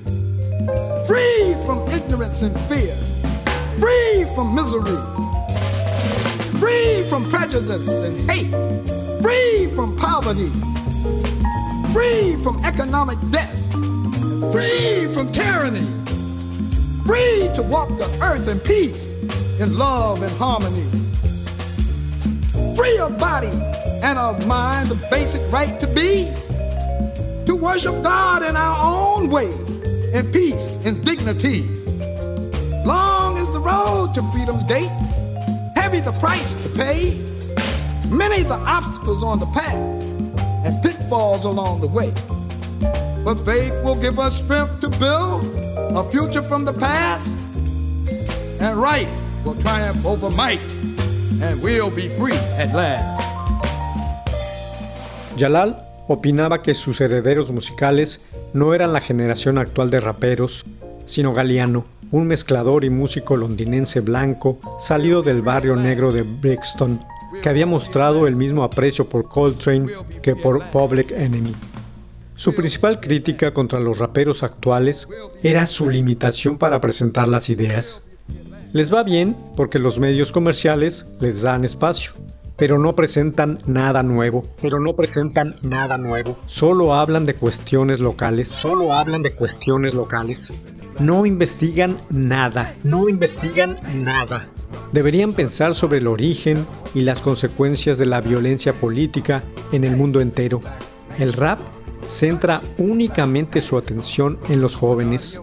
Free 1.07 1.55
from 1.65 1.87
ignorance 1.89 2.41
and 2.41 2.57
fear. 2.61 2.95
Free 3.79 4.25
from 4.35 4.55
misery. 4.55 4.97
Free 6.59 7.03
from 7.09 7.29
prejudice 7.29 8.01
and 8.01 8.29
hate. 8.29 8.51
Free 9.21 9.67
from 9.75 9.97
poverty. 9.97 10.49
Free 11.91 12.35
from 12.43 12.63
economic 12.63 13.17
death. 13.31 13.58
Free 14.51 15.07
from 15.13 15.27
tyranny. 15.27 15.85
Free 17.05 17.49
to 17.53 17.61
walk 17.61 17.89
the 17.99 18.09
earth 18.21 18.47
in 18.47 18.59
peace, 18.59 19.13
in 19.59 19.77
love 19.77 20.23
and 20.23 20.31
harmony. 20.37 20.87
Free 22.75 22.97
of 22.97 23.19
body 23.19 23.51
and 24.01 24.17
of 24.17 24.47
mind, 24.47 24.89
the 24.89 24.95
basic 25.11 25.41
right 25.51 25.79
to 25.79 25.87
be. 25.87 26.33
To 27.45 27.55
worship 27.55 28.01
God 28.01 28.41
in 28.41 28.55
our 28.55 29.17
own 29.17 29.29
way, 29.29 29.51
in 30.13 30.31
peace 30.31 30.79
and 30.83 31.05
dignity. 31.05 31.67
Long 32.85 33.37
is 33.37 33.49
the 33.49 33.59
road 33.59 34.13
to 34.15 34.23
freedom's 34.31 34.63
gate, 34.63 34.89
heavy 35.75 35.99
the 35.99 36.13
price 36.13 36.55
to 36.63 36.69
pay, 36.69 37.19
many 38.09 38.41
the 38.41 38.59
obstacles 38.65 39.23
on 39.23 39.39
the 39.39 39.47
path, 39.47 39.75
and 40.65 40.81
pitfalls 40.81 41.45
along 41.45 41.81
the 41.81 41.87
way. 41.87 42.11
But 43.23 43.45
faith 43.45 43.73
will 43.83 43.99
give 43.99 44.19
us 44.19 44.37
strength 44.37 44.79
to 44.79 44.89
build 44.89 45.45
a 45.95 46.03
future 46.09 46.41
from 46.41 46.65
the 46.65 46.73
past, 46.73 47.37
and 48.61 48.81
right 48.81 49.07
will 49.43 49.55
triumph 49.61 50.05
over 50.05 50.29
might, 50.29 50.61
and 51.41 51.61
we'll 51.61 51.91
be 51.91 52.09
free 52.09 52.37
at 52.57 52.73
last. 52.73 53.19
Jalal 55.37 55.85
opinaba 56.07 56.61
que 56.61 56.73
sus 56.75 57.01
herederos 57.01 57.51
musicales 57.51 58.21
no 58.53 58.73
eran 58.73 58.93
la 58.93 59.01
generación 59.01 59.57
actual 59.57 59.89
de 59.89 59.99
raperos, 59.99 60.65
sino 61.05 61.33
Galeano, 61.33 61.85
un 62.11 62.27
mezclador 62.27 62.83
y 62.83 62.89
músico 62.89 63.37
londinense 63.37 64.01
blanco 64.01 64.59
salido 64.79 65.21
del 65.21 65.41
barrio 65.41 65.75
negro 65.75 66.11
de 66.11 66.23
Brixton, 66.23 66.99
que 67.41 67.49
había 67.49 67.65
mostrado 67.65 68.27
el 68.27 68.35
mismo 68.35 68.63
aprecio 68.63 69.07
por 69.07 69.29
Coltrane 69.29 69.87
que 70.23 70.35
por 70.35 70.63
Public 70.71 71.11
Enemy. 71.11 71.53
Su 72.39 72.55
principal 72.55 73.01
crítica 73.01 73.53
contra 73.53 73.81
los 73.81 73.97
raperos 73.97 74.43
actuales 74.43 75.09
era 75.43 75.65
su 75.65 75.89
limitación 75.89 76.57
para 76.57 76.79
presentar 76.79 77.27
las 77.27 77.49
ideas. 77.49 78.03
Les 78.71 78.93
va 78.93 79.03
bien 79.03 79.35
porque 79.57 79.77
los 79.77 79.99
medios 79.99 80.31
comerciales 80.31 81.07
les 81.19 81.41
dan 81.41 81.65
espacio, 81.65 82.13
pero 82.55 82.79
no 82.79 82.95
presentan 82.95 83.59
nada 83.65 84.03
nuevo. 84.03 84.45
Pero 84.61 84.79
no 84.79 84.95
presentan 84.95 85.55
nada 85.63 85.97
nuevo. 85.97 86.39
Solo 86.45 86.93
hablan 86.93 87.25
de 87.25 87.33
cuestiones 87.33 87.99
locales. 87.99 88.47
Solo 88.47 88.93
hablan 88.93 89.21
de 89.21 89.35
cuestiones 89.35 89.93
locales. 89.93 90.53
No 90.97 91.25
investigan 91.25 91.99
nada. 92.09 92.73
No 92.85 93.09
investigan 93.09 93.75
nada. 93.95 94.47
Deberían 94.93 95.33
pensar 95.33 95.75
sobre 95.75 95.97
el 95.97 96.07
origen 96.07 96.65
y 96.95 97.01
las 97.01 97.19
consecuencias 97.19 97.97
de 97.97 98.05
la 98.05 98.21
violencia 98.21 98.71
política 98.71 99.43
en 99.73 99.83
el 99.83 99.97
mundo 99.97 100.21
entero. 100.21 100.61
El 101.19 101.33
rap 101.33 101.59
centra 102.09 102.61
únicamente 102.77 103.61
su 103.61 103.77
atención 103.77 104.39
en 104.49 104.61
los 104.61 104.75
jóvenes. 104.75 105.39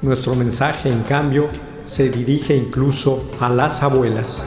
Nuestro 0.00 0.34
mensaje, 0.34 0.90
en 0.90 1.02
cambio, 1.02 1.48
se 1.84 2.08
dirige 2.08 2.56
incluso 2.56 3.22
a 3.38 3.48
las 3.50 3.82
abuelas. 3.82 4.46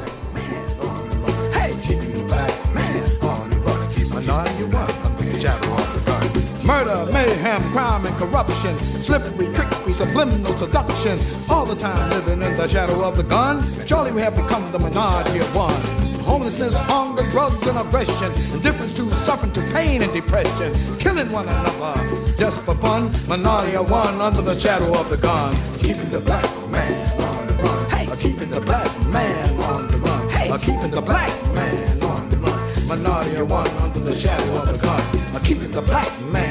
Murder, 6.63 7.11
mayhem, 7.11 7.61
crime, 7.71 8.05
and 8.05 8.17
corruption. 8.17 8.77
Slippery, 9.01 9.47
trickery, 9.53 9.93
subliminal 9.93 10.53
seduction. 10.53 11.17
All 11.49 11.65
the 11.65 11.75
time 11.75 12.09
living 12.11 12.43
in 12.43 12.55
the 12.57 12.67
shadow 12.67 13.01
of 13.01 13.17
the 13.17 13.23
gun. 13.23 13.63
Surely 13.87 14.11
we 14.11 14.21
have 14.21 14.35
become 14.35 14.71
the 14.71 14.77
minority 14.77 15.39
of 15.39 15.55
one. 15.55 16.08
Homelessness, 16.29 16.77
hunger, 16.77 17.27
drugs, 17.31 17.65
and 17.65 17.75
aggression. 17.79 18.31
Indifference 18.53 18.93
to 18.93 19.09
suffering, 19.25 19.51
to 19.53 19.61
pain 19.73 20.03
and 20.03 20.13
depression. 20.13 20.71
Killing 20.99 21.31
one 21.31 21.49
another 21.49 21.95
just 22.37 22.61
for 22.61 22.75
fun. 22.75 23.11
Minority 23.27 23.75
of 23.75 23.89
one 23.89 24.21
under 24.21 24.43
the 24.43 24.57
shadow 24.59 24.93
of 24.99 25.09
the 25.09 25.17
gun. 25.17 25.57
Keeping 25.79 26.09
the 26.11 26.19
black 26.19 26.45
man 26.69 26.93
on 27.19 27.47
the 27.47 27.53
run. 27.63 27.89
Hey, 27.89 28.05
uh, 28.11 28.15
keeping 28.15 28.49
the 28.49 28.61
black 28.61 28.91
man 29.07 29.59
on 29.59 29.87
the 29.87 29.97
run. 29.97 30.29
Hey, 30.29 30.49
uh, 30.49 30.57
keeping 30.59 30.91
the 30.91 31.01
black 31.01 31.33
man 31.55 32.03
on 32.03 32.29
the 32.29 32.37
run. 32.37 32.87
Minority 32.87 33.35
of 33.37 33.49
one 33.49 33.67
under 33.83 33.99
the 33.99 34.15
shadow 34.15 34.61
of 34.61 34.71
the 34.71 34.77
gun. 34.77 35.01
Uh, 35.35 35.39
keeping 35.43 35.71
the 35.71 35.81
black 35.81 36.11
man 36.31 36.48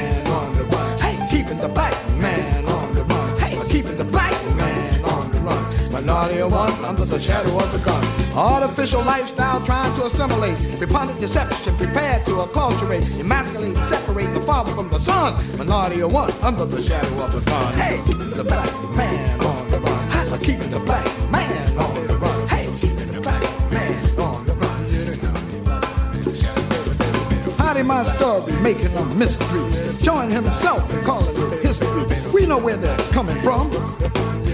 run. 6.47 6.59
One 6.59 6.85
under 6.85 7.05
the 7.05 7.19
shadow 7.19 7.55
of 7.57 7.71
the 7.71 7.79
gun. 7.79 8.03
Artificial 8.35 9.03
lifestyle 9.03 9.61
trying 9.65 9.93
to 9.95 10.05
assimilate. 10.05 10.57
Repugnant 10.79 11.19
deception 11.19 11.75
prepared 11.77 12.25
to 12.25 12.31
acculturate. 12.41 13.03
Emasculate, 13.19 13.77
separate 13.85 14.33
the 14.33 14.41
father 14.41 14.73
from 14.73 14.89
the 14.89 14.99
son. 14.99 15.33
Minority 15.57 16.01
of 16.01 16.11
one 16.11 16.31
under 16.41 16.65
the 16.65 16.81
shadow 16.81 17.23
of 17.23 17.31
the 17.33 17.41
gun. 17.41 17.73
Hey, 17.73 17.97
the 18.35 18.43
black 18.43 18.71
man 18.95 19.39
on 19.41 19.71
the 19.71 19.79
run. 19.79 20.09
Hey, 20.09 20.37
keeping 20.45 20.71
the 20.71 20.79
black 20.79 21.05
man 21.29 21.77
on 21.77 22.07
the 22.07 22.17
run. 22.17 22.47
Hey, 22.47 22.67
the 22.67 23.21
black 23.21 23.41
man 23.71 24.19
on 24.19 24.45
the 24.45 24.53
run. 24.55 24.85
Hiding 27.57 27.87
my 27.87 28.03
story, 28.03 28.53
making 28.61 28.95
a 28.95 29.05
mystery. 29.15 29.71
Showing 30.01 30.29
himself 30.31 30.91
and 30.93 31.05
calling 31.05 31.35
it 31.35 31.63
history. 31.63 32.05
We 32.33 32.45
know 32.45 32.57
where 32.57 32.77
they're 32.77 32.97
coming 33.11 33.39
from. 33.41 33.71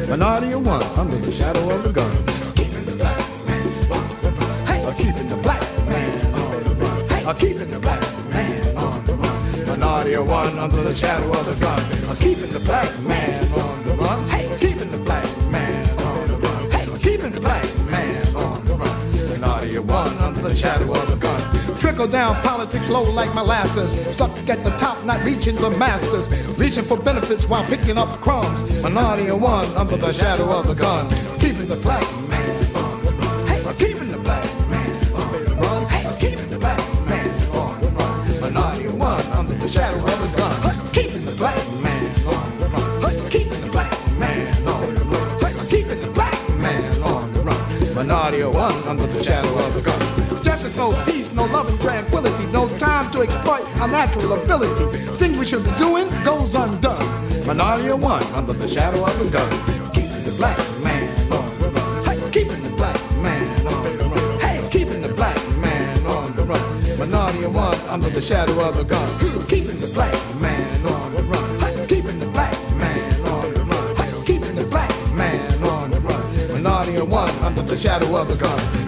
Minority 0.10 0.52
of 0.54 0.65
one 0.65 0.84
under 0.98 1.18
the 1.18 1.32
shadow 1.32 1.70
of 1.72 1.84
the 1.84 1.91
gun. 1.91 2.15
Keeping 2.56 2.86
the 2.86 2.96
black 2.96 3.18
man 3.48 3.68
on 3.91 4.08
the 4.22 4.32
run. 4.32 4.65
Hey, 4.68 4.96
keeping 4.98 5.28
the 5.28 5.38
black 5.38 5.62
man 5.88 6.36
on 6.36 6.63
the 6.63 6.76
run. 6.76 7.10
Hey, 7.10 7.34
keeping 7.39 7.72
the 7.72 7.80
black 7.80 8.02
man 8.30 8.78
on 8.78 9.06
the 9.08 9.13
run. 9.15 9.68
Minority 9.68 10.13
of 10.13 10.30
one 10.30 10.60
under 10.60 10.82
the 10.84 10.94
shadow 10.94 11.30
of 11.32 11.46
the 11.46 11.56
gun. 11.60 12.18
Keeping 12.18 12.52
the 12.52 12.60
black 12.60 13.00
man 13.00 13.52
on 13.54 13.84
the 13.84 13.94
run. 13.96 14.28
Hey, 14.30 14.56
keeping 14.60 14.91
the 14.91 15.00
black 15.00 15.26
man 15.50 15.89
on 16.00 16.28
the 16.28 16.38
run. 16.38 16.72
Hey, 16.72 16.86
keeping 17.00 17.32
the 17.32 17.41
black 17.41 17.65
man 17.89 18.36
on 18.36 18.63
the 18.65 18.76
run. 18.76 19.41
Minority 19.41 19.76
of 19.76 19.89
one 19.89 20.18
under 20.20 20.41
the 20.41 20.56
shadow 20.56 20.94
of 20.94 21.10
the 21.10 21.18
gun. 21.18 21.55
Trickle 21.79 22.07
down 22.07 22.35
politics 22.41 22.89
low 22.89 23.03
like 23.03 23.33
molasses. 23.35 23.91
Stuck 24.13 24.31
at 24.49 24.63
the 24.63 24.71
top, 24.71 25.03
not 25.05 25.23
reaching 25.23 25.55
the 25.55 25.69
masses. 25.71 26.27
Reaching 26.57 26.83
for 26.83 26.97
benefits 26.97 27.47
while 27.47 27.63
picking 27.65 27.97
up 27.97 28.09
crumbs. 28.21 28.81
Minority 28.81 29.27
of 29.29 29.41
one 29.41 29.67
under 29.75 29.97
the 29.97 30.11
shadow 30.11 30.49
of 30.51 30.67
the 30.67 30.73
gun. 30.73 31.07
Keeping 31.39 31.67
the 31.67 31.75
black 31.77 32.03
man 32.27 32.75
on 32.75 33.03
the 33.05 33.11
run. 33.11 33.47
Hey, 33.47 33.61
keeping 33.77 34.09
the 34.09 34.17
black 34.17 34.43
man 34.69 34.89
on 35.13 35.31
the 35.45 35.55
run. 35.55 35.85
Hey, 35.88 36.17
keeping 36.19 36.49
the 36.49 36.57
black 36.57 36.79
man 37.07 37.29
on 37.51 37.81
the 37.81 37.88
run. 37.89 38.41
Minority 38.41 38.88
one 38.89 39.25
under 39.33 39.53
the 39.55 39.67
shadow 39.67 39.97
of 39.97 40.19
the 40.19 40.38
gun. 40.38 40.91
Keeping 40.91 41.25
the 41.25 41.33
black 41.33 41.55
man 41.83 42.03
on 42.27 42.59
the 42.59 42.67
run. 42.67 43.29
Keeping 43.29 43.61
the 43.61 43.69
black 43.69 43.91
man 44.17 44.67
on 44.67 44.95
the 44.95 45.01
run. 45.03 45.67
Keeping 45.69 45.99
the 46.01 46.07
black 46.07 46.49
man 46.57 47.03
on 47.03 47.31
the 47.33 47.41
run. 47.41 47.95
Minority 47.95 48.43
one 48.43 48.83
under 48.88 49.05
the 49.05 49.23
shadow 49.23 49.53
of 49.59 49.73
the 49.75 49.81
gun. 49.81 50.43
Justice, 50.43 50.75
no 50.77 50.93
peace, 51.05 51.14
no 51.47 51.53
love 51.53 51.69
and 51.69 51.81
tranquility, 51.81 52.45
no 52.47 52.67
time 52.77 53.12
to 53.12 53.21
exploit 53.21 53.63
our 53.79 53.88
natural 53.88 54.34
ability. 54.34 54.97
Things 55.17 55.38
we 55.38 55.45
should 55.45 55.63
be 55.63 55.71
doing 55.71 56.08
goes 56.23 56.55
undone. 56.55 57.01
Of 57.47 58.01
one 58.01 58.23
under 58.34 58.53
the 58.53 58.67
shadow 58.67 59.05
of 59.05 59.19
the 59.19 59.25
gun. 59.25 59.91
Keeping 59.93 60.23
the 60.23 60.34
black 60.38 60.58
man 60.84 61.31
on 61.31 61.60
the 61.60 61.69
run. 61.69 62.03
Hey, 62.05 62.31
keeping 62.31 62.63
the 62.63 62.69
black 62.71 62.99
man 63.21 63.67
on 63.67 63.97
the 63.97 64.05
run. 64.05 64.39
Hey, 64.39 64.67
keeping 64.71 65.01
the 65.01 65.10
black 65.10 65.38
man 65.60 66.05
on 66.05 66.36
the 66.36 66.43
run. 66.43 66.62
Of 66.99 67.53
one 67.53 67.79
under 67.89 68.10
the 68.10 68.21
shadow 68.21 68.60
of 68.67 68.77
the 68.77 68.84
gun. 68.84 69.45
Keeping 69.47 69.79
the 69.79 69.88
black 69.88 70.13
man 70.41 70.86
on 70.86 71.15
the 71.15 71.23
run. 71.23 71.60
Hey, 71.60 71.86
keeping 71.88 72.19
the 72.19 72.27
black 72.27 72.53
man 72.77 73.21
on 73.21 73.53
the 73.53 73.63
run. 73.63 73.95
Hey, 73.95 74.23
keeping 74.25 74.55
the 74.55 74.65
black 74.65 74.89
man 75.13 75.63
on 75.63 75.91
the 75.91 75.99
run. 75.99 76.63
Minority 76.63 77.01
one 77.01 77.29
under 77.43 77.62
the 77.62 77.77
shadow 77.77 78.15
of 78.19 78.27
the 78.27 78.36
gun. 78.36 78.85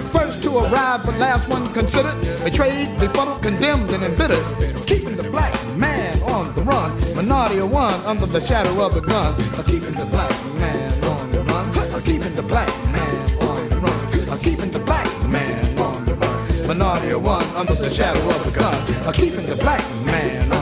To 0.48 0.60
arrive, 0.60 1.06
but 1.06 1.18
last 1.18 1.50
one 1.50 1.74
considered. 1.74 2.16
Betrayed, 2.42 2.98
befuddled, 2.98 3.42
condemned, 3.42 3.90
and 3.90 4.02
embittered. 4.02 4.46
Keeping 4.88 5.18
the 5.18 5.30
black 5.30 5.54
man 5.76 6.24
on 6.24 6.56
the 6.56 6.62
run. 6.62 6.90
Minority 7.18 7.60
one 7.60 8.00
under 8.06 8.26
the 8.26 8.40
shadow 8.40 8.82
of 8.86 8.94
the 8.94 9.02
gun. 9.02 9.36
Keeping 9.66 9.96
the 9.96 10.06
black 10.06 10.32
man 10.56 11.04
on 11.04 11.32
the 11.32 11.44
run. 11.44 12.02
Keeping 12.02 12.34
the 12.34 12.44
black 12.44 12.70
man 12.94 13.42
on 13.42 13.68
the 13.68 13.76
run. 13.76 14.40
Keeping 14.40 14.72
the 14.72 14.80
black 14.80 15.10
man 15.28 15.78
on 15.80 16.06
the 16.06 16.16
run. 16.16 16.68
Minority 16.68 17.14
one 17.16 17.44
under 17.58 17.76
the 17.76 17.90
shadow 17.90 18.30
of 18.30 18.46
the 18.46 18.58
gun. 18.58 19.14
Keeping 19.14 19.46
the 19.48 19.58
black 19.58 19.84
man 20.06 20.57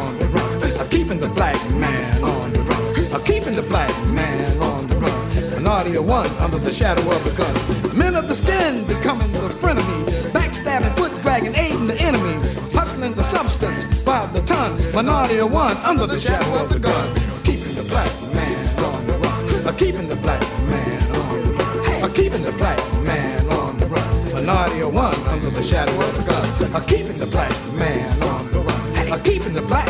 Minority 5.85 6.01
of 6.01 6.07
one 6.07 6.43
under 6.43 6.57
the 6.57 6.73
shadow 6.73 7.11
of 7.11 7.23
the 7.23 7.29
gun. 7.37 7.95
Men 7.95 8.15
of 8.15 8.27
the 8.27 8.33
skin 8.33 8.87
becoming 8.87 9.31
the 9.33 9.49
frenemy. 9.49 10.09
Backstabbing, 10.33 10.95
foot 10.97 11.11
dragging, 11.21 11.53
aiding 11.53 11.85
the 11.85 11.93
enemy. 12.01 12.33
Hustling 12.73 13.13
the 13.13 13.21
substance 13.21 13.85
by 14.01 14.25
the 14.33 14.41
ton. 14.41 14.81
Minority 14.95 15.37
of 15.37 15.53
one 15.53 15.77
under 15.85 16.07
the 16.07 16.19
shadow 16.19 16.55
of 16.55 16.69
the 16.69 16.79
gun. 16.79 17.15
Keeping 17.43 17.75
the 17.75 17.83
black 17.87 18.09
man 18.33 18.83
on 18.83 19.05
the 19.05 19.13
run. 19.13 19.67
Uh, 19.67 19.71
keeping 19.77 20.07
the 20.07 20.15
black 20.15 20.41
man 20.65 21.03
on 21.21 21.43
the 21.43 21.53
run. 21.53 22.03
Uh, 22.03 22.09
keeping 22.15 22.41
the 22.41 22.53
black 22.53 22.79
man 23.03 23.47
on 23.51 23.77
the 23.77 23.85
run. 23.85 24.33
Minority 24.33 24.79
of 24.79 24.91
one 24.91 25.13
under 25.29 25.51
the 25.51 25.61
shadow 25.61 25.93
of 26.01 26.17
the 26.17 26.23
gun. 26.23 26.73
Uh, 26.73 26.79
keeping 26.87 27.19
the 27.19 27.27
black 27.27 27.53
man 27.75 28.23
on 28.23 28.51
the 28.51 28.59
run. 28.59 29.21
Keeping 29.21 29.53
the 29.53 29.61
black 29.61 29.87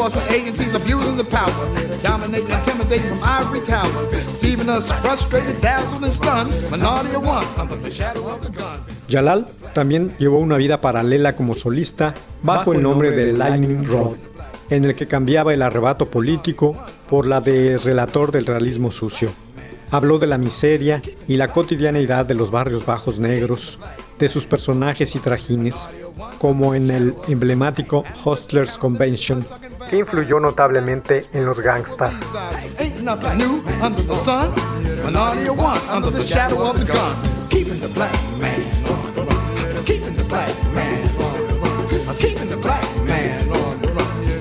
enforcement 0.00 0.30
agencies 0.30 0.74
abusing 0.74 1.16
the 1.16 1.24
power, 1.24 1.52
dominating, 2.02 2.50
intimidating 2.50 3.08
from 3.08 3.20
ivory 3.22 3.60
towers, 3.60 4.08
leaving 4.42 4.68
us 4.68 4.90
frustrated, 5.02 5.60
dazzled, 5.60 6.02
and 6.02 6.12
stunned. 6.12 6.50
Minority 6.70 7.14
of 7.14 7.26
one 7.26 7.44
under 7.58 7.76
the 7.76 7.90
shadow 7.90 8.26
of 8.28 8.40
the 8.40 8.50
gun. 8.50 8.80
Jalal 9.08 9.46
también 9.74 10.16
llevó 10.18 10.38
una 10.38 10.56
vida 10.56 10.80
paralela 10.80 11.34
como 11.36 11.54
solista 11.54 12.14
bajo 12.42 12.72
el 12.72 12.82
nombre 12.82 13.10
de 13.10 13.32
Lightning 13.32 13.86
Rod, 13.86 14.16
en 14.70 14.84
el 14.84 14.94
que 14.94 15.06
cambiaba 15.06 15.52
el 15.52 15.62
arrebato 15.62 16.10
político 16.10 16.76
por 17.08 17.26
la 17.26 17.40
de 17.40 17.76
relator 17.76 18.32
del 18.32 18.46
realismo 18.46 18.90
sucio. 18.90 19.30
Habló 19.90 20.18
de 20.18 20.28
la 20.28 20.38
miseria 20.38 21.02
y 21.28 21.36
la 21.36 21.48
cotidianeidad 21.48 22.24
de 22.24 22.34
los 22.34 22.50
barrios 22.50 22.86
bajos 22.86 23.18
negros, 23.18 23.80
de 24.20 24.28
sus 24.28 24.46
personajes 24.46 25.16
y 25.16 25.18
trajines, 25.18 25.88
como 26.38 26.74
en 26.74 26.90
el 26.90 27.16
emblemático 27.26 28.04
Hustlers 28.24 28.78
Convention, 28.78 29.44
que 29.88 29.98
influyó 29.98 30.38
notablemente 30.38 31.26
en 31.32 31.46
los 31.46 31.60
gangstas. 31.60 32.20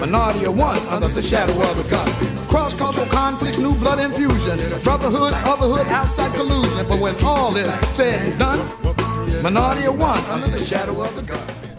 minority 0.09 0.45
of 0.45 0.57
one 0.57 0.77
under 0.87 1.07
the 1.07 1.21
shadow 1.21 1.61
of 1.61 1.77
a 1.77 1.89
gun. 1.89 2.47
Cross 2.47 2.73
cultural 2.73 3.05
conflicts, 3.07 3.59
new 3.59 3.75
blood 3.75 3.99
infusion, 3.99 4.57
brotherhood, 4.83 5.33
otherhood, 5.45 5.85
outside 5.87 6.33
collusion. 6.33 6.87
But 6.87 6.99
when 6.99 7.15
all 7.23 7.55
is 7.55 7.71
said 7.95 8.19
and 8.25 8.39
done, 8.39 8.78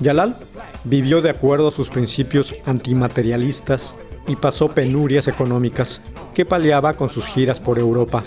Yalal 0.01 0.37
vivió 0.85 1.21
de 1.21 1.31
acuerdo 1.31 1.69
a 1.69 1.73
sus 1.73 1.91
principios 1.91 2.55
antimaterialistas 2.65 3.95
y 4.27 4.37
pasó 4.37 4.69
penurias 4.69 5.29
económicas 5.29 6.01
que 6.35 6.45
paliaba 6.45 6.95
con 6.95 7.09
sus 7.09 7.27
giras 7.27 7.61
por 7.61 7.79
Europa, 7.79 8.23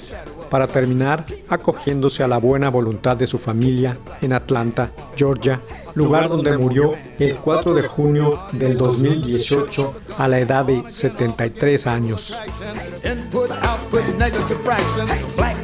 para 0.49 0.67
terminar 0.67 1.25
acogiéndose 1.49 2.21
a 2.21 2.27
la 2.27 2.37
buena 2.37 2.69
voluntad 2.69 3.17
de 3.17 3.25
su 3.25 3.39
familia 3.39 3.97
en 4.21 4.33
Atlanta, 4.33 4.91
Georgia, 5.15 5.61
lugar 5.95 6.29
donde 6.29 6.55
murió 6.57 6.93
el 7.17 7.37
4 7.37 7.73
de 7.73 7.81
junio 7.87 8.39
del 8.51 8.77
2018 8.77 9.93
a 10.15 10.27
la 10.27 10.39
edad 10.39 10.65
de 10.65 10.83
73 10.91 11.87
años. 11.87 12.39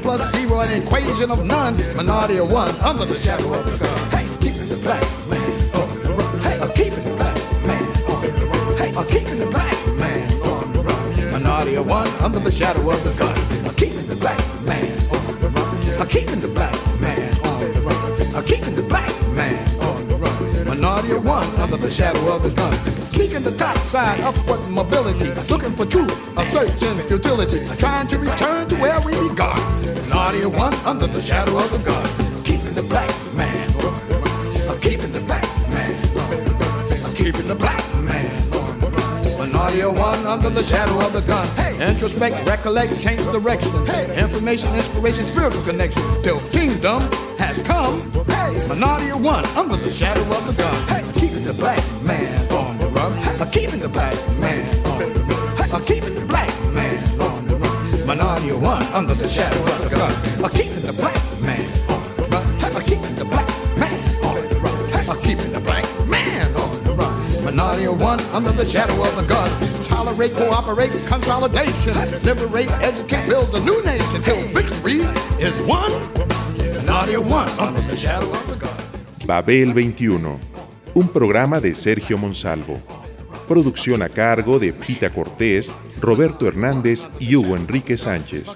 Plus 0.09 0.31
zero, 0.31 0.61
an 0.61 0.81
equation 0.81 1.29
of 1.29 1.45
none. 1.45 1.77
Minority 1.95 2.37
of 2.37 2.51
one 2.51 2.73
under 2.77 3.05
the 3.05 3.13
shadow 3.13 3.53
of 3.53 3.63
the 3.63 3.77
gun. 3.77 4.09
Hey, 4.09 4.25
keeping 4.41 4.67
the 4.67 4.77
black 4.77 5.03
man 5.29 5.51
on 5.75 5.87
the 6.01 6.09
run. 6.17 6.39
Hey, 6.39 6.57
uh, 6.57 6.67
keeping 6.73 7.03
the 7.03 7.15
black 7.15 7.37
man 7.61 7.85
on 8.09 8.21
the 8.23 8.45
run. 8.47 8.77
Hey, 8.79 8.91
uh, 8.95 9.03
keeping 9.03 9.37
the 9.37 9.45
black 9.45 9.77
man 10.01 10.41
on 10.41 10.71
the 10.73 10.81
run. 10.81 11.31
Minority 11.31 11.75
of 11.75 11.85
one 11.85 12.07
under 12.25 12.39
the 12.39 12.51
shadow 12.51 12.89
of 12.89 13.03
the 13.03 13.13
gun. 13.21 13.37
Uh, 13.67 13.71
keeping 13.77 14.07
the 14.07 14.15
black 14.15 14.39
man 14.63 14.89
on 15.13 15.41
the 15.41 15.49
run. 15.49 16.01
Uh, 16.01 16.05
keeping 16.05 16.39
the 16.39 16.47
black 16.47 16.73
man 16.99 17.29
on 17.45 17.59
the 17.71 17.81
run. 17.81 18.35
Uh, 18.35 18.41
keeping 18.41 18.73
the 18.73 18.81
black 18.81 19.13
man 19.35 19.61
on 19.79 20.07
the 20.07 20.15
run. 20.15 20.65
Minority 20.65 21.11
of 21.11 21.23
one 21.23 21.45
under 21.61 21.77
the 21.77 21.91
shadow 21.91 22.33
of 22.33 22.41
the 22.41 22.49
gun. 22.49 22.73
Seeking 23.11 23.43
the 23.43 23.55
top 23.55 23.77
side, 23.77 24.19
upward 24.21 24.67
mobility. 24.71 25.29
Looking 25.53 25.73
for 25.73 25.85
truth, 25.85 26.09
a 26.35 26.43
search 26.47 26.81
in 26.81 26.97
futility. 26.97 27.59
Trying 27.77 28.07
to 28.07 28.17
return 28.17 28.67
to 28.69 28.75
where 28.77 28.99
we 29.01 29.13
begun. 29.29 29.78
Minority 30.19 30.43
of 30.43 30.57
one 30.57 30.73
under 30.85 31.07
the 31.07 31.21
shadow 31.21 31.57
of 31.57 31.71
the 31.71 31.77
gun. 31.77 32.43
Keeping 32.43 32.73
the 32.73 32.83
black 32.83 33.09
man 33.33 33.67
keeping 34.81 35.13
the 35.13 35.21
black 35.21 35.43
man 35.69 35.95
keeping 37.15 37.47
the 37.47 37.55
black 37.55 37.81
man 38.03 38.29
on 38.51 38.79
the. 38.81 38.89
Minority 39.39 39.81
of 39.81 39.97
one 39.97 40.27
under 40.27 40.49
the 40.49 40.61
shadow 40.63 40.99
of 40.99 41.13
the 41.13 41.21
gun. 41.21 41.47
Hey. 41.55 41.73
Introspect, 41.89 42.45
recollect, 42.45 42.99
change 42.99 43.23
direction. 43.31 43.71
Hey. 43.85 44.21
Information, 44.21 44.75
inspiration, 44.75 45.23
spiritual 45.23 45.63
connection. 45.63 46.03
Till 46.21 46.41
kingdom 46.49 47.09
has 47.37 47.61
come. 47.61 48.01
Hey. 48.25 48.67
Minority 48.67 49.13
one 49.13 49.45
under 49.55 49.77
the 49.77 49.89
shadow 49.89 50.23
of 50.35 50.45
the 50.47 50.53
gun. 50.61 50.87
Hey. 50.89 51.01
Keeping 51.13 51.45
the 51.45 51.53
black 51.53 51.81
man 52.03 52.38
One 58.59 58.83
under 58.91 59.13
the 59.13 59.29
shadow 59.29 59.61
of 59.63 59.83
the 59.83 59.95
gun. 59.95 60.11
Uh, 60.43 60.49
keeping 60.49 60.81
the 60.81 60.91
black 60.91 61.15
man 61.39 61.63
on 61.87 62.03
the 62.17 62.27
run. 62.27 62.43
Uh, 62.75 62.81
keeping 62.81 63.15
the 63.15 63.23
black 63.23 63.47
man 63.77 63.95
on 64.21 64.35
the 64.49 64.59
run. 64.59 65.09
Uh, 65.09 65.15
keeping 65.23 65.51
the 65.53 65.61
black 65.61 65.85
man 66.05 66.53
on 66.55 66.83
the 66.83 66.91
run. 66.91 67.45
Minority 67.45 67.87
one 67.87 68.19
under 68.35 68.51
the 68.51 68.67
shadow 68.67 69.01
of 69.01 69.15
the 69.15 69.23
gun. 69.23 69.49
Tolerate, 69.85 70.33
cooperate, 70.35 70.91
consolidation. 71.07 71.93
Liberate, 72.23 72.69
educate, 72.81 73.25
build 73.29 73.55
a 73.55 73.61
new 73.61 73.81
nation 73.85 74.21
till 74.23 74.35
victory 74.51 75.07
is 75.39 75.61
won. 75.61 75.89
Minority 76.83 77.15
one 77.15 77.49
under 77.59 77.79
the 77.87 77.95
shadow 77.95 78.29
of 78.29 78.45
the 78.49 78.57
gun. 78.57 78.75
Babel 79.25 79.71
21, 79.71 80.37
un 80.95 81.07
programa 81.07 81.61
de 81.61 81.73
Sergio 81.73 82.17
Monsalvo. 82.17 82.98
Producción 83.49 84.03
a 84.03 84.09
cargo 84.09 84.59
de 84.59 84.71
Pita 84.71 85.09
Cortés, 85.09 85.71
Roberto 85.99 86.47
Hernández 86.47 87.07
y 87.19 87.35
Hugo 87.35 87.57
Enrique 87.57 87.97
Sánchez. 87.97 88.55